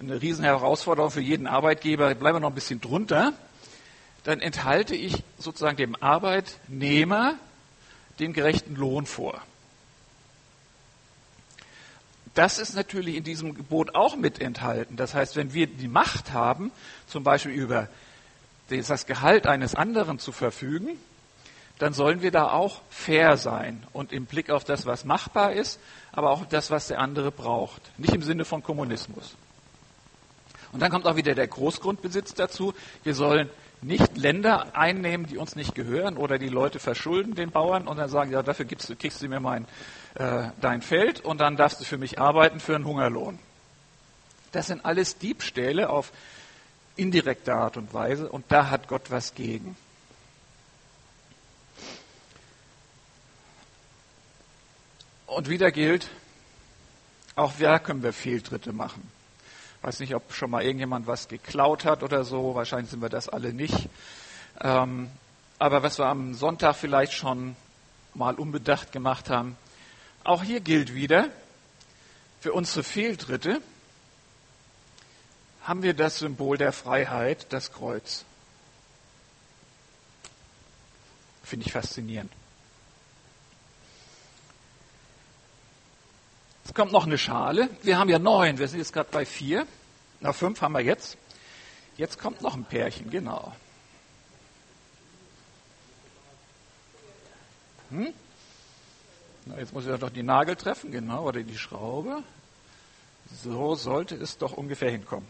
[0.00, 3.32] eine Riesenherausforderung für jeden Arbeitgeber, bleiben wir noch ein bisschen drunter,
[4.24, 7.34] dann enthalte ich sozusagen dem Arbeitnehmer
[8.18, 9.40] den gerechten Lohn vor.
[12.38, 14.94] Das ist natürlich in diesem Gebot auch mit enthalten.
[14.94, 16.70] Das heißt, wenn wir die Macht haben,
[17.08, 17.88] zum Beispiel über
[18.70, 20.90] das Gehalt eines anderen zu verfügen,
[21.80, 25.80] dann sollen wir da auch fair sein und im Blick auf das, was machbar ist,
[26.12, 27.82] aber auch das, was der andere braucht.
[27.98, 29.34] Nicht im Sinne von Kommunismus.
[30.70, 32.72] Und dann kommt auch wieder der Großgrundbesitz dazu.
[33.02, 37.86] Wir sollen nicht Länder einnehmen, die uns nicht gehören oder die Leute verschulden den Bauern
[37.86, 39.66] und dann sagen, ja, dafür gibst du, kriegst du mir mein,
[40.18, 43.38] äh, dein Feld und dann darfst du für mich arbeiten für einen Hungerlohn.
[44.52, 46.12] Das sind alles Diebstähle auf
[46.96, 49.76] indirekte Art und Weise und da hat Gott was gegen.
[55.26, 56.08] Und wieder gilt,
[57.36, 59.08] auch da können wir Fehltritte machen.
[59.82, 62.56] Weiß nicht, ob schon mal irgendjemand was geklaut hat oder so.
[62.56, 63.88] Wahrscheinlich sind wir das alle nicht.
[64.60, 65.08] Ähm,
[65.60, 67.54] aber was wir am Sonntag vielleicht schon
[68.14, 69.56] mal unbedacht gemacht haben,
[70.28, 71.30] auch hier gilt wieder,
[72.40, 73.62] für unsere Fehltritte
[75.62, 78.24] haben wir das Symbol der Freiheit, das Kreuz.
[81.42, 82.30] Finde ich faszinierend.
[86.66, 87.70] Es kommt noch eine Schale.
[87.82, 89.66] Wir haben ja neun, wir sind jetzt gerade bei vier.
[90.20, 91.16] Na, fünf haben wir jetzt.
[91.96, 93.54] Jetzt kommt noch ein Pärchen, genau.
[97.90, 98.12] Hm?
[99.56, 102.22] Jetzt muss ich doch die Nagel treffen, genau, oder die Schraube.
[103.42, 105.26] So sollte es doch ungefähr hinkommen.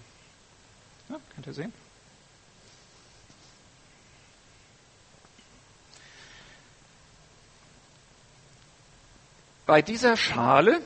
[1.08, 1.72] Ja, könnt ihr sehen?
[9.66, 10.80] Bei dieser Schale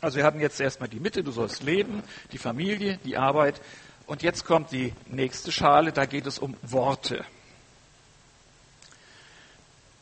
[0.00, 3.60] also wir hatten jetzt erstmal die Mitte, du sollst leben, die Familie, die Arbeit.
[4.06, 7.24] Und jetzt kommt die nächste Schale, da geht es um Worte.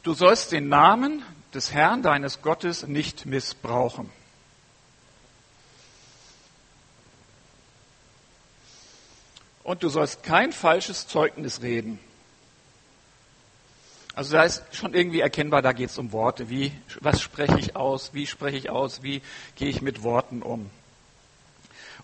[0.03, 1.23] Du sollst den Namen
[1.55, 4.11] des Herrn, deines Gottes, nicht missbrauchen.
[9.63, 11.99] Und du sollst kein falsches Zeugnis reden.
[14.15, 16.49] Also da ist schon irgendwie erkennbar, da geht es um Worte.
[16.49, 18.15] Wie, was spreche ich aus?
[18.15, 19.03] Wie spreche ich aus?
[19.03, 19.21] Wie
[19.57, 20.71] gehe ich mit Worten um?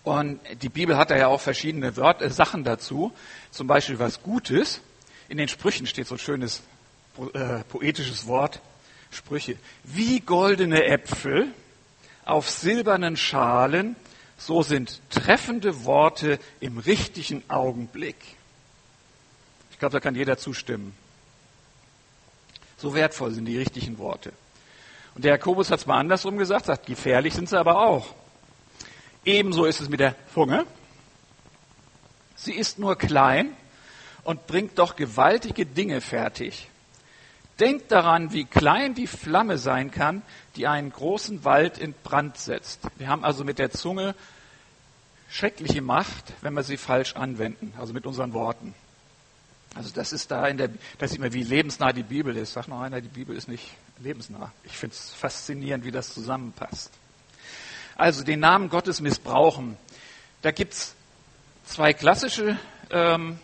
[0.03, 3.13] Und die Bibel hat da ja auch verschiedene Wörter, äh, Sachen dazu.
[3.49, 4.81] Zum Beispiel was Gutes.
[5.29, 6.61] In den Sprüchen steht so ein schönes
[7.33, 8.59] äh, poetisches Wort.
[9.13, 9.57] Sprüche.
[9.83, 11.47] Wie goldene Äpfel
[12.25, 13.95] auf silbernen Schalen,
[14.37, 18.17] so sind treffende Worte im richtigen Augenblick.
[19.71, 20.95] Ich glaube, da kann jeder zustimmen.
[22.77, 24.33] So wertvoll sind die richtigen Worte.
[25.15, 28.13] Und der Jakobus hat es mal andersrum gesagt, sagt, gefährlich sind sie aber auch.
[29.25, 30.65] Ebenso ist es mit der Zunge.
[32.35, 33.55] Sie ist nur klein
[34.23, 36.67] und bringt doch gewaltige Dinge fertig.
[37.59, 40.23] Denkt daran, wie klein die Flamme sein kann,
[40.55, 42.81] die einen großen Wald in Brand setzt.
[42.97, 44.15] Wir haben also mit der Zunge
[45.29, 48.73] schreckliche Macht, wenn wir sie falsch anwenden, also mit unseren Worten.
[49.75, 52.53] Also das ist da in der, da sieht man, wie lebensnah die Bibel ist.
[52.53, 54.51] Sagt noch einer, die Bibel ist nicht lebensnah.
[54.63, 56.91] Ich finde es faszinierend, wie das zusammenpasst.
[57.95, 59.77] Also den Namen Gottes missbrauchen.
[60.43, 60.95] Da gibt's
[61.65, 62.57] zwei klassische
[62.91, 63.39] ähm,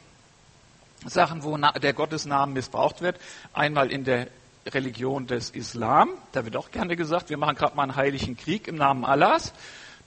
[1.06, 3.20] Sachen, wo der Gottesnamen missbraucht wird.
[3.54, 4.28] Einmal in der
[4.68, 6.10] Religion des Islam.
[6.32, 9.54] Da wird auch gerne gesagt, wir machen gerade mal einen heiligen Krieg im Namen Allahs.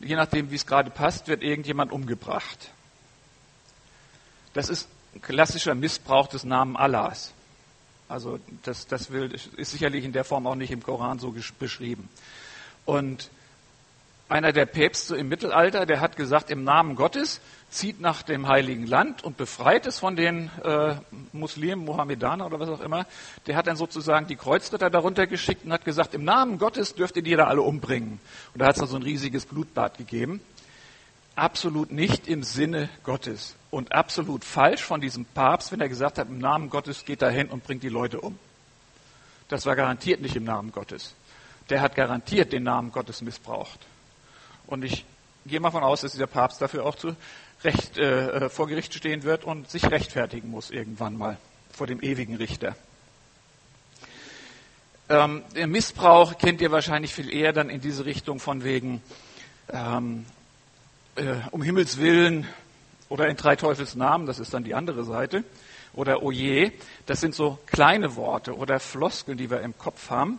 [0.00, 2.70] Je nachdem, wie es gerade passt, wird irgendjemand umgebracht.
[4.52, 4.88] Das ist
[5.22, 7.32] klassischer Missbrauch des Namen Allahs.
[8.08, 12.08] Also das, das will, ist sicherlich in der Form auch nicht im Koran so beschrieben.
[12.84, 13.30] Und
[14.32, 18.86] einer der Päpste im Mittelalter, der hat gesagt, im Namen Gottes zieht nach dem Heiligen
[18.86, 20.94] Land und befreit es von den äh,
[21.32, 23.06] Muslimen, Mohammedanern oder was auch immer.
[23.46, 27.16] Der hat dann sozusagen die Kreuzritter darunter geschickt und hat gesagt, im Namen Gottes dürft
[27.16, 28.20] ihr die da alle umbringen.
[28.54, 30.40] Und da hat es dann so ein riesiges Blutbad gegeben.
[31.34, 33.54] Absolut nicht im Sinne Gottes.
[33.70, 37.30] Und absolut falsch von diesem Papst, wenn er gesagt hat, im Namen Gottes geht er
[37.30, 38.38] hin und bringt die Leute um.
[39.48, 41.14] Das war garantiert nicht im Namen Gottes.
[41.68, 43.80] Der hat garantiert den Namen Gottes missbraucht.
[44.72, 45.04] Und ich
[45.44, 47.14] gehe mal von aus, dass dieser Papst dafür auch zu
[47.62, 51.36] Recht, äh, vor Gericht stehen wird und sich rechtfertigen muss irgendwann mal
[51.70, 52.74] vor dem ewigen Richter.
[55.10, 59.02] Ähm, der Missbrauch kennt ihr wahrscheinlich viel eher dann in diese Richtung von wegen
[59.68, 60.24] ähm,
[61.16, 62.48] äh, um Himmels Willen
[63.10, 65.44] oder in drei Teufels Namen, das ist dann die andere Seite,
[65.92, 66.72] oder Oje,
[67.04, 70.38] das sind so kleine Worte oder Floskeln, die wir im Kopf haben.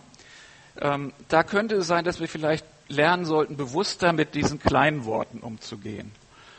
[0.81, 5.39] Ähm, da könnte es sein, dass wir vielleicht lernen sollten, bewusster mit diesen kleinen Worten
[5.39, 6.11] umzugehen.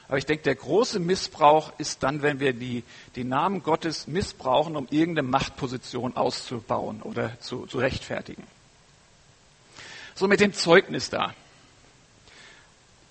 [0.09, 2.85] Aber ich denke, der große Missbrauch ist dann, wenn wir die,
[3.17, 8.45] die Namen Gottes missbrauchen, um irgendeine Machtposition auszubauen oder zu, zu rechtfertigen.
[10.15, 11.35] So mit dem Zeugnis da.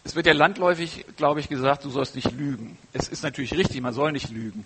[0.04, 2.78] Es wird ja landläufig, glaube ich, gesagt, du sollst nicht lügen.
[2.92, 4.66] Es ist natürlich richtig, man soll nicht lügen.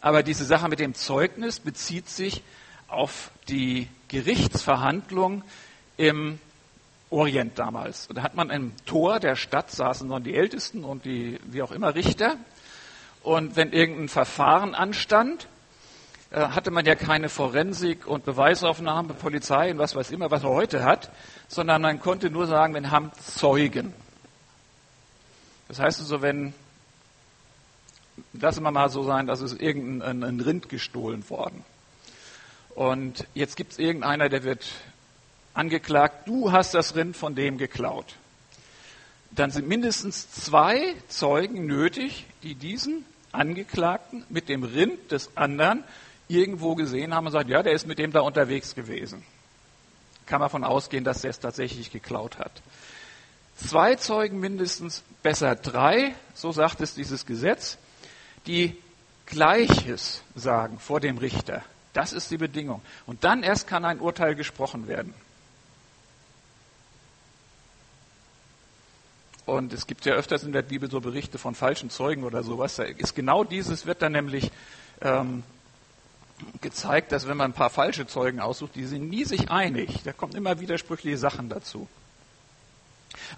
[0.00, 2.42] Aber diese Sache mit dem Zeugnis bezieht sich
[2.88, 5.42] auf die Gerichtsverhandlung
[5.96, 6.38] im
[7.10, 8.08] Orient damals.
[8.14, 11.72] Da hat man im Tor der Stadt saßen dann die Ältesten und die, wie auch
[11.72, 12.36] immer, Richter.
[13.22, 15.48] Und wenn irgendein Verfahren anstand,
[16.30, 20.50] äh, hatte man ja keine Forensik und Beweisaufnahme, Polizei und was weiß immer, was er
[20.50, 21.10] heute hat,
[21.48, 23.94] sondern man konnte nur sagen, wir haben Zeugen.
[25.68, 26.52] Das heißt also, wenn,
[28.34, 31.64] lassen wir mal so sein, dass es irgendein ein Rind gestohlen worden.
[32.74, 34.66] Und jetzt gibt es irgendeiner, der wird
[35.58, 38.14] angeklagt, du hast das Rind von dem geklaut.
[39.32, 45.82] Dann sind mindestens zwei Zeugen nötig, die diesen Angeklagten mit dem Rind des anderen
[46.28, 49.24] irgendwo gesehen haben und sagen, ja, der ist mit dem da unterwegs gewesen.
[50.26, 52.62] Kann man davon ausgehen, dass der es tatsächlich geklaut hat.
[53.56, 57.78] Zwei Zeugen mindestens, besser drei, so sagt es dieses Gesetz,
[58.46, 58.76] die
[59.26, 61.64] Gleiches sagen vor dem Richter.
[61.94, 62.80] Das ist die Bedingung.
[63.06, 65.14] Und dann erst kann ein Urteil gesprochen werden.
[69.48, 72.76] Und es gibt ja öfters in der Bibel so Berichte von falschen Zeugen oder sowas.
[72.76, 74.50] Da ist genau dieses wird dann nämlich
[75.00, 75.42] ähm,
[76.60, 80.02] gezeigt, dass wenn man ein paar falsche Zeugen aussucht, die sind nie sich einig.
[80.04, 81.88] Da kommen immer widersprüchliche Sachen dazu.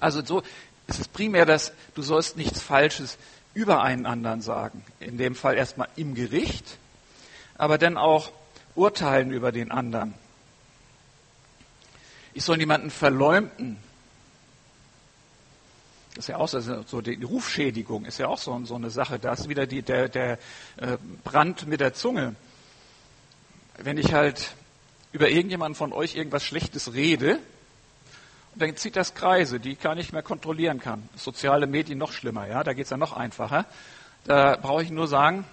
[0.00, 0.42] Also so
[0.88, 3.16] ist es primär, dass du sollst nichts Falsches
[3.54, 4.84] über einen anderen sagen.
[4.98, 6.78] In dem Fall erstmal im Gericht,
[7.56, 8.32] aber dann auch
[8.74, 10.14] urteilen über den anderen.
[12.34, 13.78] Ich soll niemanden verleumden.
[16.14, 19.18] Das ist ja auch so, so die Rufschädigung ist ja auch so, so eine Sache.
[19.18, 20.32] Da ist wieder die, der, der
[20.76, 22.34] äh, Brand mit der Zunge.
[23.78, 24.54] Wenn ich halt
[25.12, 27.38] über irgendjemanden von euch irgendwas Schlechtes rede,
[28.54, 31.08] dann zieht das Kreise, die ich gar nicht mehr kontrollieren kann.
[31.16, 33.64] Soziale Medien noch schlimmer, ja, da geht es ja noch einfacher.
[34.24, 35.44] Da brauche ich nur sagen,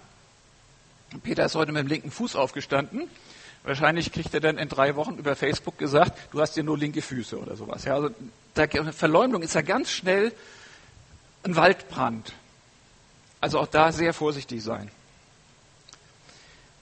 [1.23, 3.07] Peter ist heute mit dem linken Fuß aufgestanden.
[3.63, 7.01] Wahrscheinlich kriegt er dann in drei Wochen über Facebook gesagt, du hast dir nur linke
[7.01, 7.85] Füße oder sowas.
[7.85, 8.09] Ja, also
[8.57, 10.33] der Verleumdung ist ja ganz schnell
[11.43, 12.33] ein Waldbrand.
[13.39, 14.91] Also auch da sehr vorsichtig sein.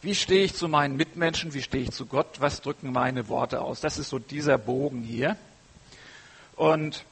[0.02, 1.54] Wie stehe ich zu meinen Mitmenschen?
[1.54, 2.40] Wie stehe ich zu Gott?
[2.40, 3.82] Was drücken meine Worte aus?
[3.82, 5.36] Das ist so dieser Bogen hier.
[6.56, 7.04] Und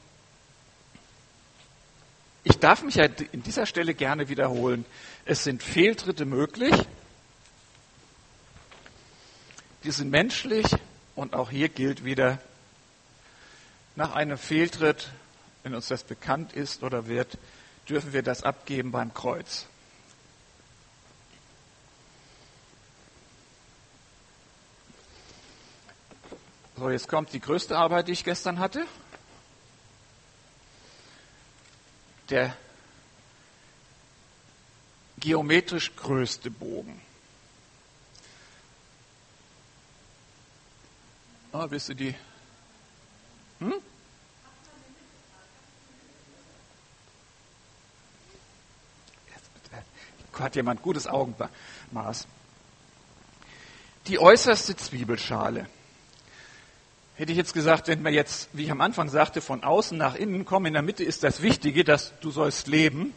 [2.44, 4.84] ich darf mich ja in dieser Stelle gerne wiederholen.
[5.24, 6.74] Es sind Fehltritte möglich.
[9.82, 10.66] Die sind menschlich
[11.16, 12.38] und auch hier gilt wieder,
[13.96, 15.10] nach einem Fehltritt,
[15.62, 17.38] wenn uns das bekannt ist oder wird,
[17.88, 19.66] dürfen wir das abgeben beim Kreuz.
[26.76, 28.84] So, jetzt kommt die größte Arbeit, die ich gestern hatte.
[32.30, 32.56] Der
[35.18, 37.00] geometrisch größte Bogen.
[41.52, 42.14] Ah, wisst ihr die?
[43.64, 43.74] Hm?
[50.38, 52.26] Hat jemand gutes Augenmaß?
[54.08, 55.66] Die äußerste Zwiebelschale.
[57.16, 60.16] Hätte ich jetzt gesagt, wenn wir jetzt, wie ich am Anfang sagte, von außen nach
[60.16, 63.14] innen kommen, in der Mitte ist das Wichtige, dass du sollst leben,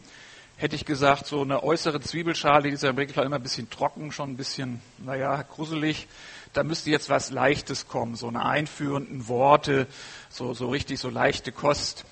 [0.58, 3.70] hätte ich gesagt, so eine äußere Zwiebelschale, die ist ja im Regelfall immer ein bisschen
[3.70, 6.08] trocken, schon ein bisschen, naja, gruselig.
[6.52, 9.86] Da müsste jetzt was Leichtes kommen, so eine einführenden Worte,
[10.30, 12.04] so, so richtig so leichte Kost.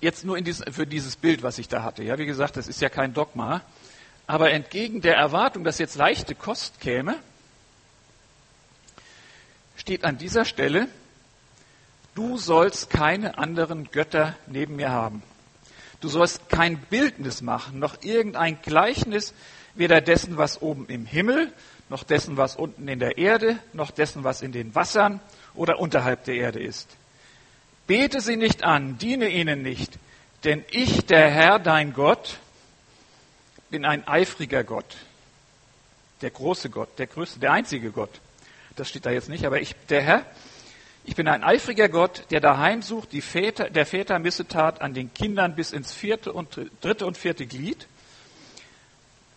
[0.00, 2.02] Jetzt nur dieses, für dieses Bild, was ich da hatte.
[2.02, 3.60] Ja, wie gesagt, das ist ja kein Dogma.
[4.26, 7.16] Aber entgegen der Erwartung, dass jetzt leichte Kost käme,
[9.76, 10.88] steht an dieser Stelle,
[12.14, 15.22] du sollst keine anderen Götter neben mir haben.
[16.00, 19.34] Du sollst kein Bildnis machen, noch irgendein Gleichnis,
[19.74, 21.52] weder dessen, was oben im Himmel,
[21.88, 25.20] noch dessen, was unten in der Erde, noch dessen, was in den Wassern
[25.54, 26.88] oder unterhalb der Erde ist.
[27.86, 29.98] Bete sie nicht an, diene ihnen nicht,
[30.44, 32.38] denn ich, der Herr, dein Gott,
[33.70, 34.96] bin ein eifriger Gott,
[36.20, 38.20] der große Gott, der größte, der einzige Gott
[38.78, 40.26] das steht da jetzt nicht, aber ich, der Herr,
[41.08, 45.14] ich bin ein eifriger Gott, der daheim sucht, die Väter, der Väter Missetat an den
[45.14, 47.88] Kindern bis ins vierte und dritte und vierte Glied,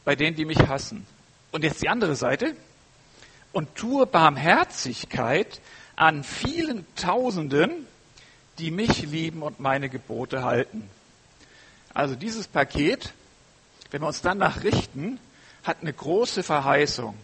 [0.03, 1.07] bei denen, die mich hassen.
[1.53, 2.57] Und jetzt die andere Seite.
[3.53, 5.61] Und tue Barmherzigkeit
[5.95, 7.87] an vielen Tausenden,
[8.59, 10.89] die mich lieben und meine Gebote halten.
[11.93, 13.13] Also dieses Paket,
[13.91, 15.21] wenn wir uns danach richten,
[15.63, 17.15] hat eine große Verheißung.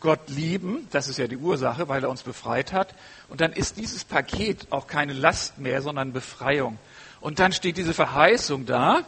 [0.00, 2.94] Gott lieben, das ist ja die Ursache, weil er uns befreit hat.
[3.28, 6.78] Und dann ist dieses Paket auch keine Last mehr, sondern Befreiung.
[7.20, 9.02] Und dann steht diese Verheißung da,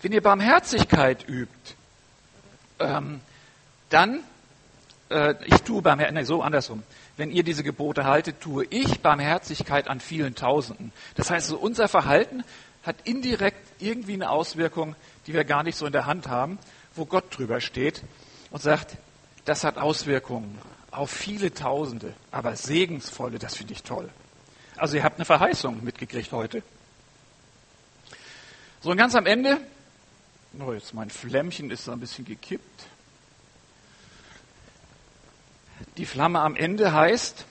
[0.00, 1.74] wenn ihr Barmherzigkeit übt,
[2.78, 3.20] ähm,
[3.90, 4.20] dann,
[5.10, 6.82] äh, ich tue Barmherzigkeit, nee, so andersrum,
[7.16, 10.92] wenn ihr diese Gebote haltet, tue ich Barmherzigkeit an vielen Tausenden.
[11.14, 12.42] Das heißt, so unser Verhalten
[12.82, 16.58] hat indirekt irgendwie eine Auswirkung, die wir gar nicht so in der Hand haben,
[16.94, 18.02] wo Gott drüber steht
[18.50, 18.96] und sagt,
[19.44, 20.58] das hat Auswirkungen
[20.90, 24.08] auf viele Tausende, aber segensvolle, das finde ich toll.
[24.76, 26.62] Also ihr habt eine Verheißung mitgekriegt heute.
[28.80, 29.60] So und ganz am Ende,
[30.60, 32.86] oh, jetzt mein Flämmchen ist so ein bisschen gekippt.
[35.96, 37.44] Die Flamme am Ende heißt,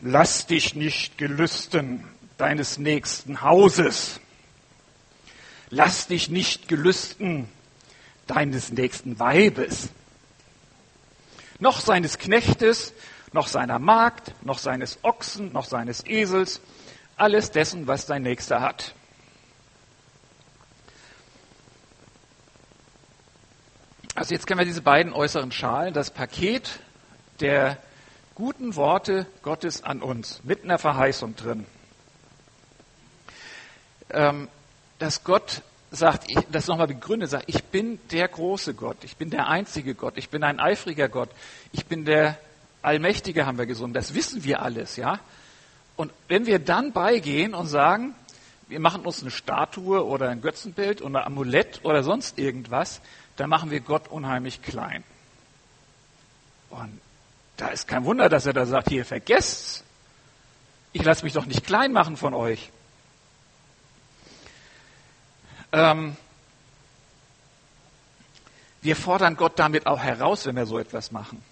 [0.00, 2.06] lass dich nicht gelüsten
[2.38, 4.20] deines nächsten Hauses.
[5.70, 7.48] Lass dich nicht gelüsten
[8.26, 9.90] deines nächsten Weibes
[11.60, 12.92] noch seines Knechtes,
[13.32, 16.60] noch seiner Magd, noch seines Ochsen, noch seines Esels,
[17.16, 18.94] alles dessen, was dein Nächster hat.
[24.14, 26.80] Also jetzt kennen wir diese beiden äußeren Schalen, das Paket
[27.40, 27.78] der
[28.34, 31.66] guten Worte Gottes an uns, mit einer Verheißung drin.
[34.10, 34.48] Ähm,
[34.98, 39.30] dass Gott sagt, ich, das nochmal begründet, sagt, ich bin der große Gott, ich bin
[39.30, 41.30] der einzige Gott, ich bin ein eifriger Gott,
[41.72, 42.38] ich bin der
[42.82, 45.20] Allmächtige, haben wir gesungen, das wissen wir alles, ja.
[45.96, 48.14] Und wenn wir dann beigehen und sagen,
[48.68, 53.00] wir machen uns eine Statue oder ein Götzenbild oder ein Amulett oder sonst irgendwas,
[53.36, 55.02] dann machen wir Gott unheimlich klein.
[56.70, 57.00] Und
[57.56, 59.84] da ist kein Wunder, dass er da sagt, hier vergesst's.
[60.92, 62.70] Ich lasse mich doch nicht klein machen von euch.
[65.72, 66.16] Ähm,
[68.82, 71.42] wir fordern Gott damit auch heraus, wenn wir so etwas machen.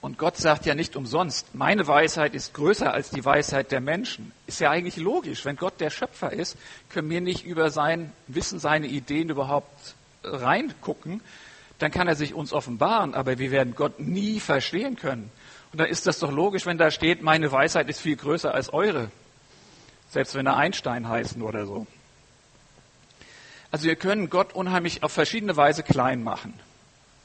[0.00, 4.32] Und Gott sagt ja nicht umsonst, meine Weisheit ist größer als die Weisheit der Menschen.
[4.46, 5.46] Ist ja eigentlich logisch.
[5.46, 6.58] Wenn Gott der Schöpfer ist,
[6.90, 11.22] können wir nicht über sein Wissen, seine Ideen überhaupt reingucken.
[11.78, 15.30] Dann kann er sich uns offenbaren, aber wir werden Gott nie verstehen können.
[15.72, 18.74] Und dann ist das doch logisch, wenn da steht, meine Weisheit ist viel größer als
[18.74, 19.10] eure.
[20.10, 21.86] Selbst wenn er Einstein heißen oder so.
[23.74, 26.54] Also wir können Gott unheimlich auf verschiedene Weise klein machen.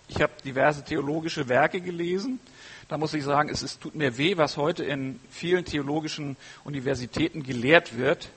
[0.08, 2.40] Ich habe diverse theologische Werke gelesen.
[2.88, 7.44] Da muss ich sagen, es ist, tut mir weh, was heute in vielen theologischen Universitäten
[7.44, 8.30] gelehrt wird.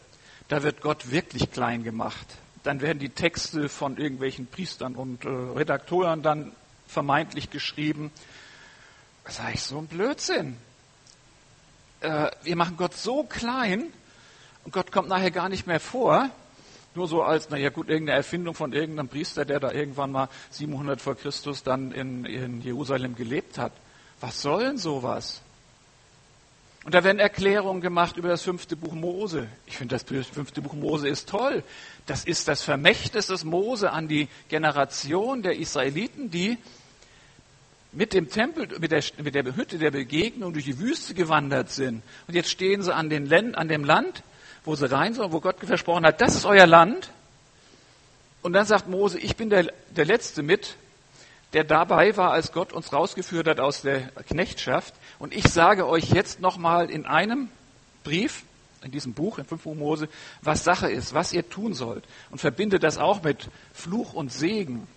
[0.49, 2.27] Da wird Gott wirklich klein gemacht.
[2.65, 6.53] Dann werden die Texte von irgendwelchen Priestern und äh, Redaktoren dann
[6.87, 8.11] vermeintlich geschrieben.
[9.25, 10.59] Was sage ich, so ein Blödsinn.
[12.01, 13.87] Äh, wir machen Gott so klein
[14.67, 16.29] und Gott kommt nachher gar nicht mehr vor
[16.95, 21.01] Nur so als, naja gut, irgendeine Erfindung von irgendeinem Priester, der da irgendwann mal 700
[21.01, 23.73] vor Christus dann in, in Jerusalem gelebt hat.
[24.21, 25.43] Was soll denn sowas?
[26.85, 29.47] Und da werden Erklärungen gemacht über das fünfte Buch Mose.
[29.67, 31.63] Ich finde, das fünfte Buch Mose ist toll.
[32.07, 36.59] Das ist das Vermächtnis des Mose an die Generation der Israeliten, die
[37.93, 42.03] mit dem Tempel, mit der, mit der Hütte der Begegnung durch die Wüste gewandert sind.
[42.27, 44.25] Und jetzt stehen sie an, den, an dem Land
[44.65, 47.11] wo sie rein sollen, wo Gott versprochen hat, das ist euer Land.
[48.43, 50.77] Und dann sagt Mose, ich bin der, der Letzte mit,
[51.53, 54.95] der dabei war, als Gott uns rausgeführt hat aus der Knechtschaft.
[55.19, 57.49] Und ich sage euch jetzt nochmal in einem
[58.05, 58.45] Brief,
[58.83, 60.09] in diesem Buch, in 5 Buch Mose,
[60.41, 62.05] was Sache ist, was ihr tun sollt.
[62.31, 64.89] Und verbinde das auch mit Fluch und Segen,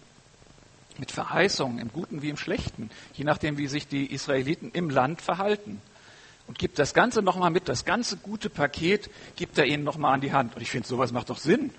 [0.97, 5.21] mit Verheißungen, im Guten wie im Schlechten, je nachdem, wie sich die Israeliten im Land
[5.21, 5.81] verhalten
[6.47, 10.21] und gibt das Ganze nochmal mit, das ganze gute Paket gibt er ihnen nochmal an
[10.21, 10.55] die Hand.
[10.55, 11.71] Und ich finde, sowas macht doch Sinn.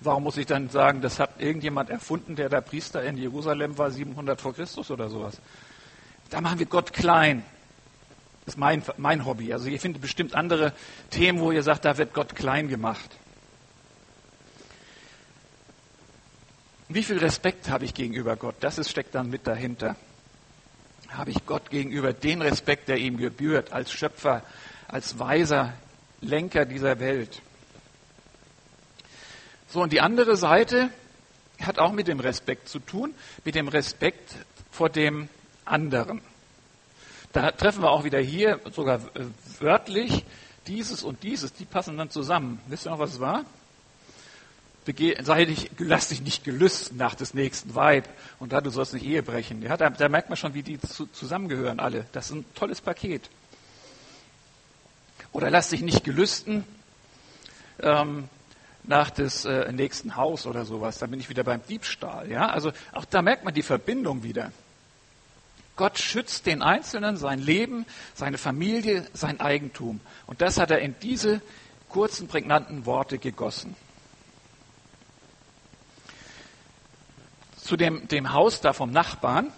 [0.00, 3.90] Warum muss ich dann sagen, das hat irgendjemand erfunden, der der Priester in Jerusalem war,
[3.90, 5.40] 700 vor Christus oder sowas?
[6.30, 7.44] Da machen wir Gott klein.
[8.44, 9.52] Das ist mein, mein Hobby.
[9.52, 10.72] Also ihr findet bestimmt andere
[11.10, 13.10] Themen, wo ihr sagt, da wird Gott klein gemacht.
[16.88, 18.56] Wie viel Respekt habe ich gegenüber Gott?
[18.60, 19.96] Das ist, steckt dann mit dahinter
[21.14, 24.42] habe ich Gott gegenüber den Respekt, der ihm gebührt, als Schöpfer,
[24.88, 25.74] als weiser
[26.20, 27.42] Lenker dieser Welt.
[29.68, 30.90] So, und die andere Seite
[31.60, 34.34] hat auch mit dem Respekt zu tun, mit dem Respekt
[34.70, 35.28] vor dem
[35.64, 36.20] anderen.
[37.32, 39.00] Da treffen wir auch wieder hier sogar
[39.58, 40.24] wörtlich
[40.66, 42.60] dieses und dieses, die passen dann zusammen.
[42.66, 43.44] Wisst ihr noch, was es war?
[45.22, 48.08] Sei dich, lass dich nicht gelüsten nach des nächsten Weib
[48.40, 49.62] und da du sollst nicht Ehe brechen.
[49.62, 52.06] Ja, da, da merkt man schon, wie die zu, zusammengehören alle.
[52.12, 53.30] Das ist ein tolles Paket.
[55.32, 56.64] Oder lass dich nicht gelüsten
[57.80, 58.28] ähm,
[58.84, 60.98] nach des äh, nächsten Haus oder sowas.
[60.98, 62.30] Da bin ich wieder beim Diebstahl.
[62.30, 64.52] Ja, also auch da merkt man die Verbindung wieder.
[65.76, 70.00] Gott schützt den Einzelnen, sein Leben, seine Familie, sein Eigentum.
[70.26, 71.40] Und das hat er in diese
[71.88, 73.74] kurzen, prägnanten Worte gegossen.
[77.62, 79.52] Zu dem, dem Haus da vom Nachbarn.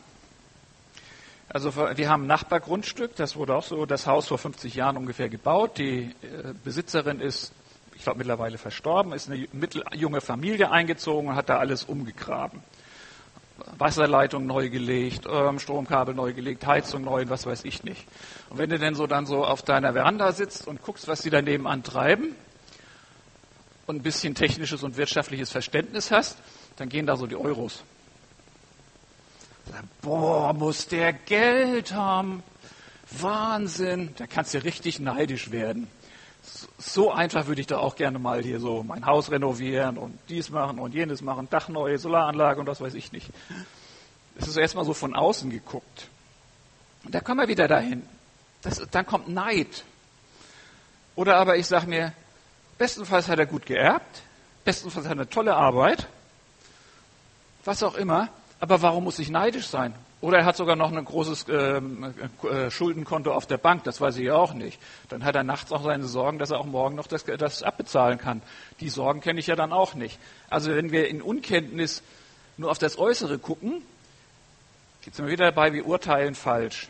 [1.48, 5.28] Also wir haben ein Nachbargrundstück, das wurde auch so, das Haus vor 50 Jahren ungefähr
[5.28, 5.78] gebaut.
[5.78, 7.52] Die äh, Besitzerin ist,
[7.94, 9.46] ich glaube, mittlerweile verstorben, ist eine
[9.94, 12.62] junge Familie eingezogen und hat da alles umgegraben.
[13.78, 18.04] Wasserleitung neu gelegt, ähm, Stromkabel neu gelegt, Heizung neu, was weiß ich nicht.
[18.50, 21.30] Und wenn du denn so dann so auf deiner Veranda sitzt und guckst, was sie
[21.30, 22.34] daneben antreiben
[23.86, 26.36] und ein bisschen technisches und wirtschaftliches Verständnis hast,
[26.76, 27.84] dann gehen da so die Euros.
[30.02, 32.42] Boah, muss der Geld haben.
[33.10, 34.14] Wahnsinn.
[34.16, 35.88] Da kannst du richtig neidisch werden.
[36.78, 40.50] So einfach würde ich da auch gerne mal hier so mein Haus renovieren und dies
[40.50, 43.30] machen und jenes machen, Dach neu, Solaranlage und was weiß ich nicht.
[44.36, 46.08] Das ist erstmal so von außen geguckt.
[47.04, 48.02] Und da kommen wir wieder dahin.
[48.62, 49.84] Das, dann kommt Neid.
[51.16, 52.12] Oder aber ich sage mir,
[52.76, 54.22] bestenfalls hat er gut geerbt,
[54.64, 56.08] bestenfalls hat er eine tolle Arbeit,
[57.64, 58.28] was auch immer.
[58.64, 59.94] Aber warum muss ich neidisch sein?
[60.22, 62.14] Oder er hat sogar noch ein großes ähm,
[62.50, 64.80] äh, Schuldenkonto auf der Bank, das weiß ich auch nicht.
[65.10, 68.16] Dann hat er nachts auch seine Sorgen, dass er auch morgen noch das, das abbezahlen
[68.16, 68.40] kann.
[68.80, 70.18] Die Sorgen kenne ich ja dann auch nicht.
[70.48, 72.02] Also wenn wir in Unkenntnis
[72.56, 73.82] nur auf das Äußere gucken,
[75.02, 76.88] geht es mir wieder dabei, wir urteilen falsch.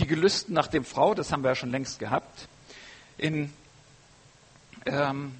[0.00, 2.48] Die Gelüsten nach dem Frau, das haben wir ja schon längst gehabt.
[3.18, 3.52] In
[4.84, 5.36] ähm,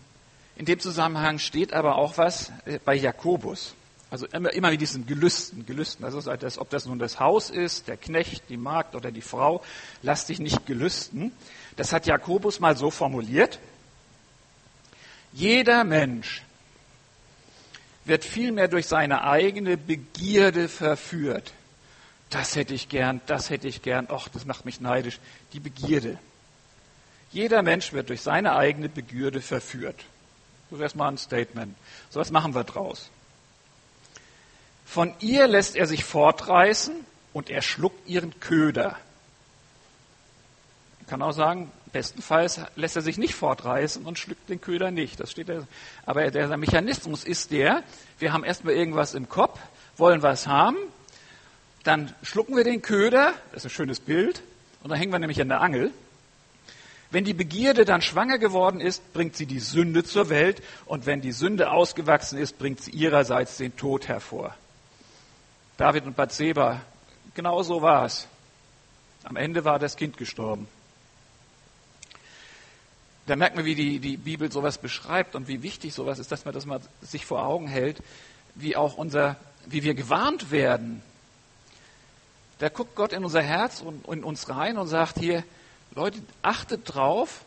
[0.58, 3.74] in dem Zusammenhang steht aber auch was äh, bei Jakobus.
[4.10, 6.04] Also immer, immer mit diesen Gelüsten, Gelüsten.
[6.04, 9.62] Also das, ob das nun das Haus ist, der Knecht, die Magd oder die Frau,
[10.02, 11.32] lass dich nicht gelüsten.
[11.76, 13.60] Das hat Jakobus mal so formuliert.
[15.32, 16.42] Jeder Mensch
[18.04, 21.52] wird vielmehr durch seine eigene Begierde verführt.
[22.30, 25.20] Das hätte ich gern, das hätte ich gern, ach, das macht mich neidisch.
[25.52, 26.18] Die Begierde.
[27.30, 30.04] Jeder Mensch wird durch seine eigene Begierde verführt.
[30.70, 31.74] Das ist erstmal ein Statement.
[32.10, 33.10] So was machen wir draus.
[34.84, 36.94] Von ihr lässt er sich fortreißen
[37.32, 38.96] und er schluckt ihren Köder.
[41.00, 45.20] Ich kann auch sagen, bestenfalls lässt er sich nicht fortreißen und schluckt den Köder nicht.
[45.20, 45.66] Das steht da.
[46.04, 47.82] Aber der Mechanismus ist der,
[48.18, 49.58] wir haben erstmal irgendwas im Kopf,
[49.96, 50.76] wollen was haben,
[51.84, 54.42] dann schlucken wir den Köder, das ist ein schönes Bild,
[54.82, 55.92] und dann hängen wir nämlich an der Angel.
[57.10, 61.22] Wenn die Begierde dann schwanger geworden ist, bringt sie die Sünde zur Welt und wenn
[61.22, 64.54] die Sünde ausgewachsen ist, bringt sie ihrerseits den Tod hervor.
[65.78, 66.82] David und Bathseba,
[67.34, 68.26] genau so war es.
[69.24, 70.68] Am Ende war das Kind gestorben.
[73.26, 76.44] da merkt man, wie die, die Bibel sowas beschreibt und wie wichtig sowas ist, dass
[76.44, 78.02] man das mal sich vor Augen hält,
[78.54, 79.36] wie auch unser,
[79.66, 81.02] wie wir gewarnt werden.
[82.58, 85.44] Da guckt Gott in unser Herz und in uns rein und sagt hier,
[85.98, 87.40] Leute, achtet drauf,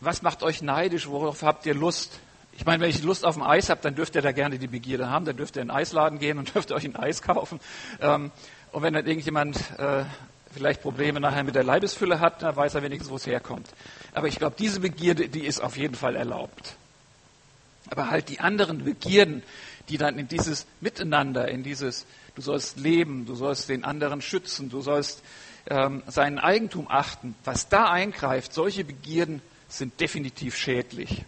[0.00, 2.18] was macht euch neidisch, worauf habt ihr Lust?
[2.54, 4.68] Ich meine, wenn ich Lust auf ein Eis habe, dann dürft ihr da gerne die
[4.68, 7.60] Begierde haben, dann dürft ihr in den Eisladen gehen und dürft euch ein Eis kaufen.
[8.00, 8.30] Ähm,
[8.72, 10.04] und wenn dann irgendjemand äh,
[10.50, 13.68] vielleicht Probleme nachher mit der Leibesfülle hat, dann weiß er wenigstens, wo es herkommt.
[14.14, 16.76] Aber ich glaube, diese Begierde, die ist auf jeden Fall erlaubt.
[17.90, 19.42] Aber halt die anderen Begierden,
[19.90, 24.70] die dann in dieses Miteinander, in dieses, du sollst leben, du sollst den anderen schützen,
[24.70, 25.22] du sollst
[25.66, 31.24] ähm, seinen Eigentum achten, was da eingreift, solche Begierden sind definitiv schädlich.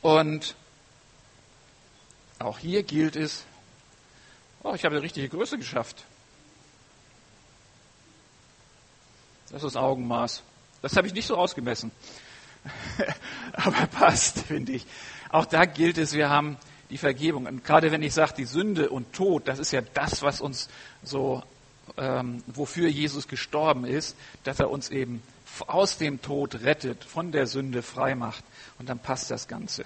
[0.00, 0.54] Und
[2.38, 3.44] auch hier gilt es,
[4.62, 6.04] oh, ich habe die richtige Größe geschafft.
[9.50, 10.42] Das ist Augenmaß.
[10.82, 11.90] Das habe ich nicht so ausgemessen.
[13.54, 14.86] Aber passt, finde ich.
[15.30, 16.56] Auch da gilt es, wir haben
[16.90, 17.46] die Vergebung.
[17.46, 20.68] Und gerade wenn ich sage, die Sünde und Tod, das ist ja das, was uns
[21.02, 21.42] so,
[21.96, 25.22] ähm, wofür Jesus gestorben ist, dass er uns eben
[25.66, 28.44] aus dem Tod rettet, von der Sünde frei macht.
[28.78, 29.84] Und dann passt das Ganze.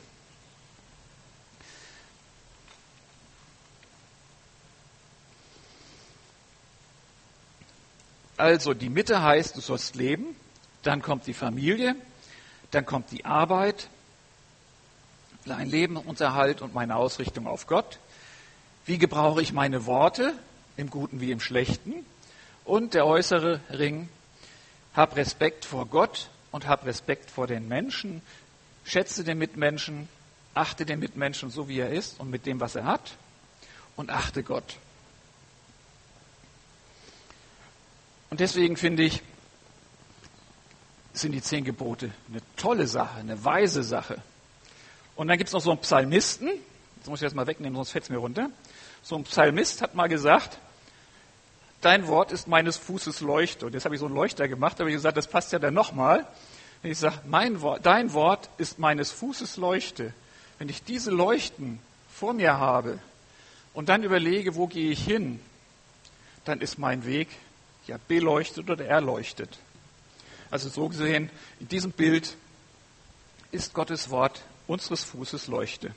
[8.37, 10.35] Also die Mitte heißt, du sollst leben,
[10.83, 11.95] dann kommt die Familie,
[12.73, 13.89] dann kommt die Arbeit,
[15.45, 17.99] dein Lebensunterhalt und meine Ausrichtung auf Gott.
[18.85, 20.35] Wie gebrauche ich meine Worte,
[20.77, 22.07] im Guten wie im Schlechten?
[22.65, 24.09] Und der äußere Ring,
[24.95, 28.23] hab Respekt vor Gott und hab Respekt vor den Menschen,
[28.85, 30.09] schätze den Mitmenschen,
[30.55, 33.17] achte den Mitmenschen so, wie er ist und mit dem, was er hat
[33.97, 34.77] und achte Gott.
[38.31, 39.23] Und deswegen finde ich,
[41.13, 44.23] sind die zehn Gebote eine tolle Sache, eine weise Sache.
[45.17, 46.49] Und dann gibt es noch so einen Psalmisten,
[47.01, 48.49] das muss ich jetzt mal wegnehmen, sonst fällt es mir runter.
[49.03, 50.59] So ein Psalmist hat mal gesagt,
[51.81, 53.67] dein Wort ist meines Fußes Leuchte.
[53.67, 55.75] Und jetzt habe ich so einen Leuchter gemacht, aber ich gesagt, das passt ja dann
[55.75, 56.27] nochmal.
[56.83, 60.15] Ich sage, mein Wort, dein Wort ist meines Fußes Leuchte.
[60.59, 61.81] Wenn ich diese Leuchten
[62.13, 62.99] vor mir habe
[63.73, 65.41] und dann überlege, wo gehe ich hin,
[66.45, 67.29] dann ist mein Weg
[67.87, 69.59] ja beleuchtet oder erleuchtet.
[70.51, 71.31] Also so gesehen,
[71.61, 72.37] in diesem Bild
[73.51, 75.95] ist Gottes Wort unseres Fußes Leuchte.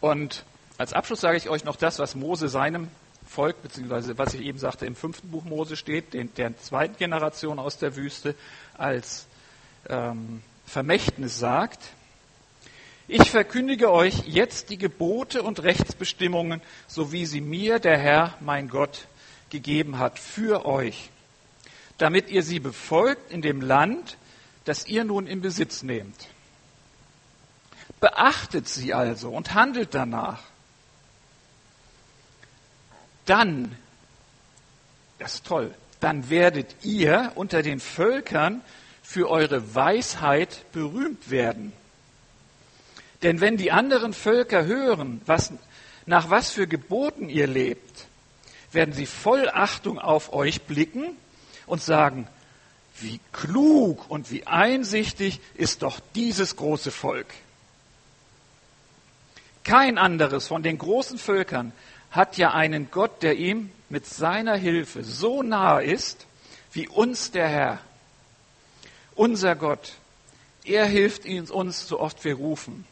[0.00, 0.44] Und
[0.78, 2.88] als Abschluss sage ich euch noch das, was Mose seinem
[3.26, 7.58] Volk, beziehungsweise was ich eben sagte, im fünften Buch Mose steht, den, der zweiten Generation
[7.58, 8.34] aus der Wüste,
[8.76, 9.26] als
[9.88, 11.80] ähm, Vermächtnis sagt.
[13.08, 18.68] Ich verkündige euch jetzt die Gebote und Rechtsbestimmungen, so wie sie mir der Herr, mein
[18.68, 19.06] Gott,
[19.50, 21.10] gegeben hat, für euch,
[21.98, 24.16] damit ihr sie befolgt in dem Land,
[24.64, 26.28] das ihr nun in Besitz nehmt.
[28.00, 30.42] Beachtet sie also und handelt danach.
[33.24, 33.76] Dann,
[35.18, 38.60] das ist toll, dann werdet ihr unter den Völkern
[39.02, 41.72] für eure Weisheit berühmt werden.
[43.22, 45.52] Denn wenn die anderen Völker hören, was,
[46.04, 48.06] nach was für Geboten ihr lebt,
[48.72, 51.16] werden sie voll Achtung auf euch blicken
[51.66, 52.28] und sagen,
[53.00, 57.26] wie klug und wie einsichtig ist doch dieses große Volk.
[59.66, 61.72] Kein anderes von den großen Völkern
[62.12, 66.24] hat ja einen Gott, der ihm mit seiner Hilfe so nahe ist,
[66.70, 67.80] wie uns der Herr.
[69.16, 69.94] Unser Gott,
[70.62, 72.84] er hilft uns so oft wir rufen.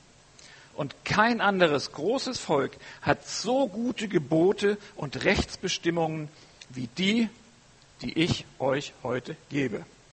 [0.75, 6.29] Und kein anderes großes Volk hat so gute Gebote und Rechtsbestimmungen
[6.71, 7.29] wie die,
[8.03, 9.87] die ich euch heute gebe.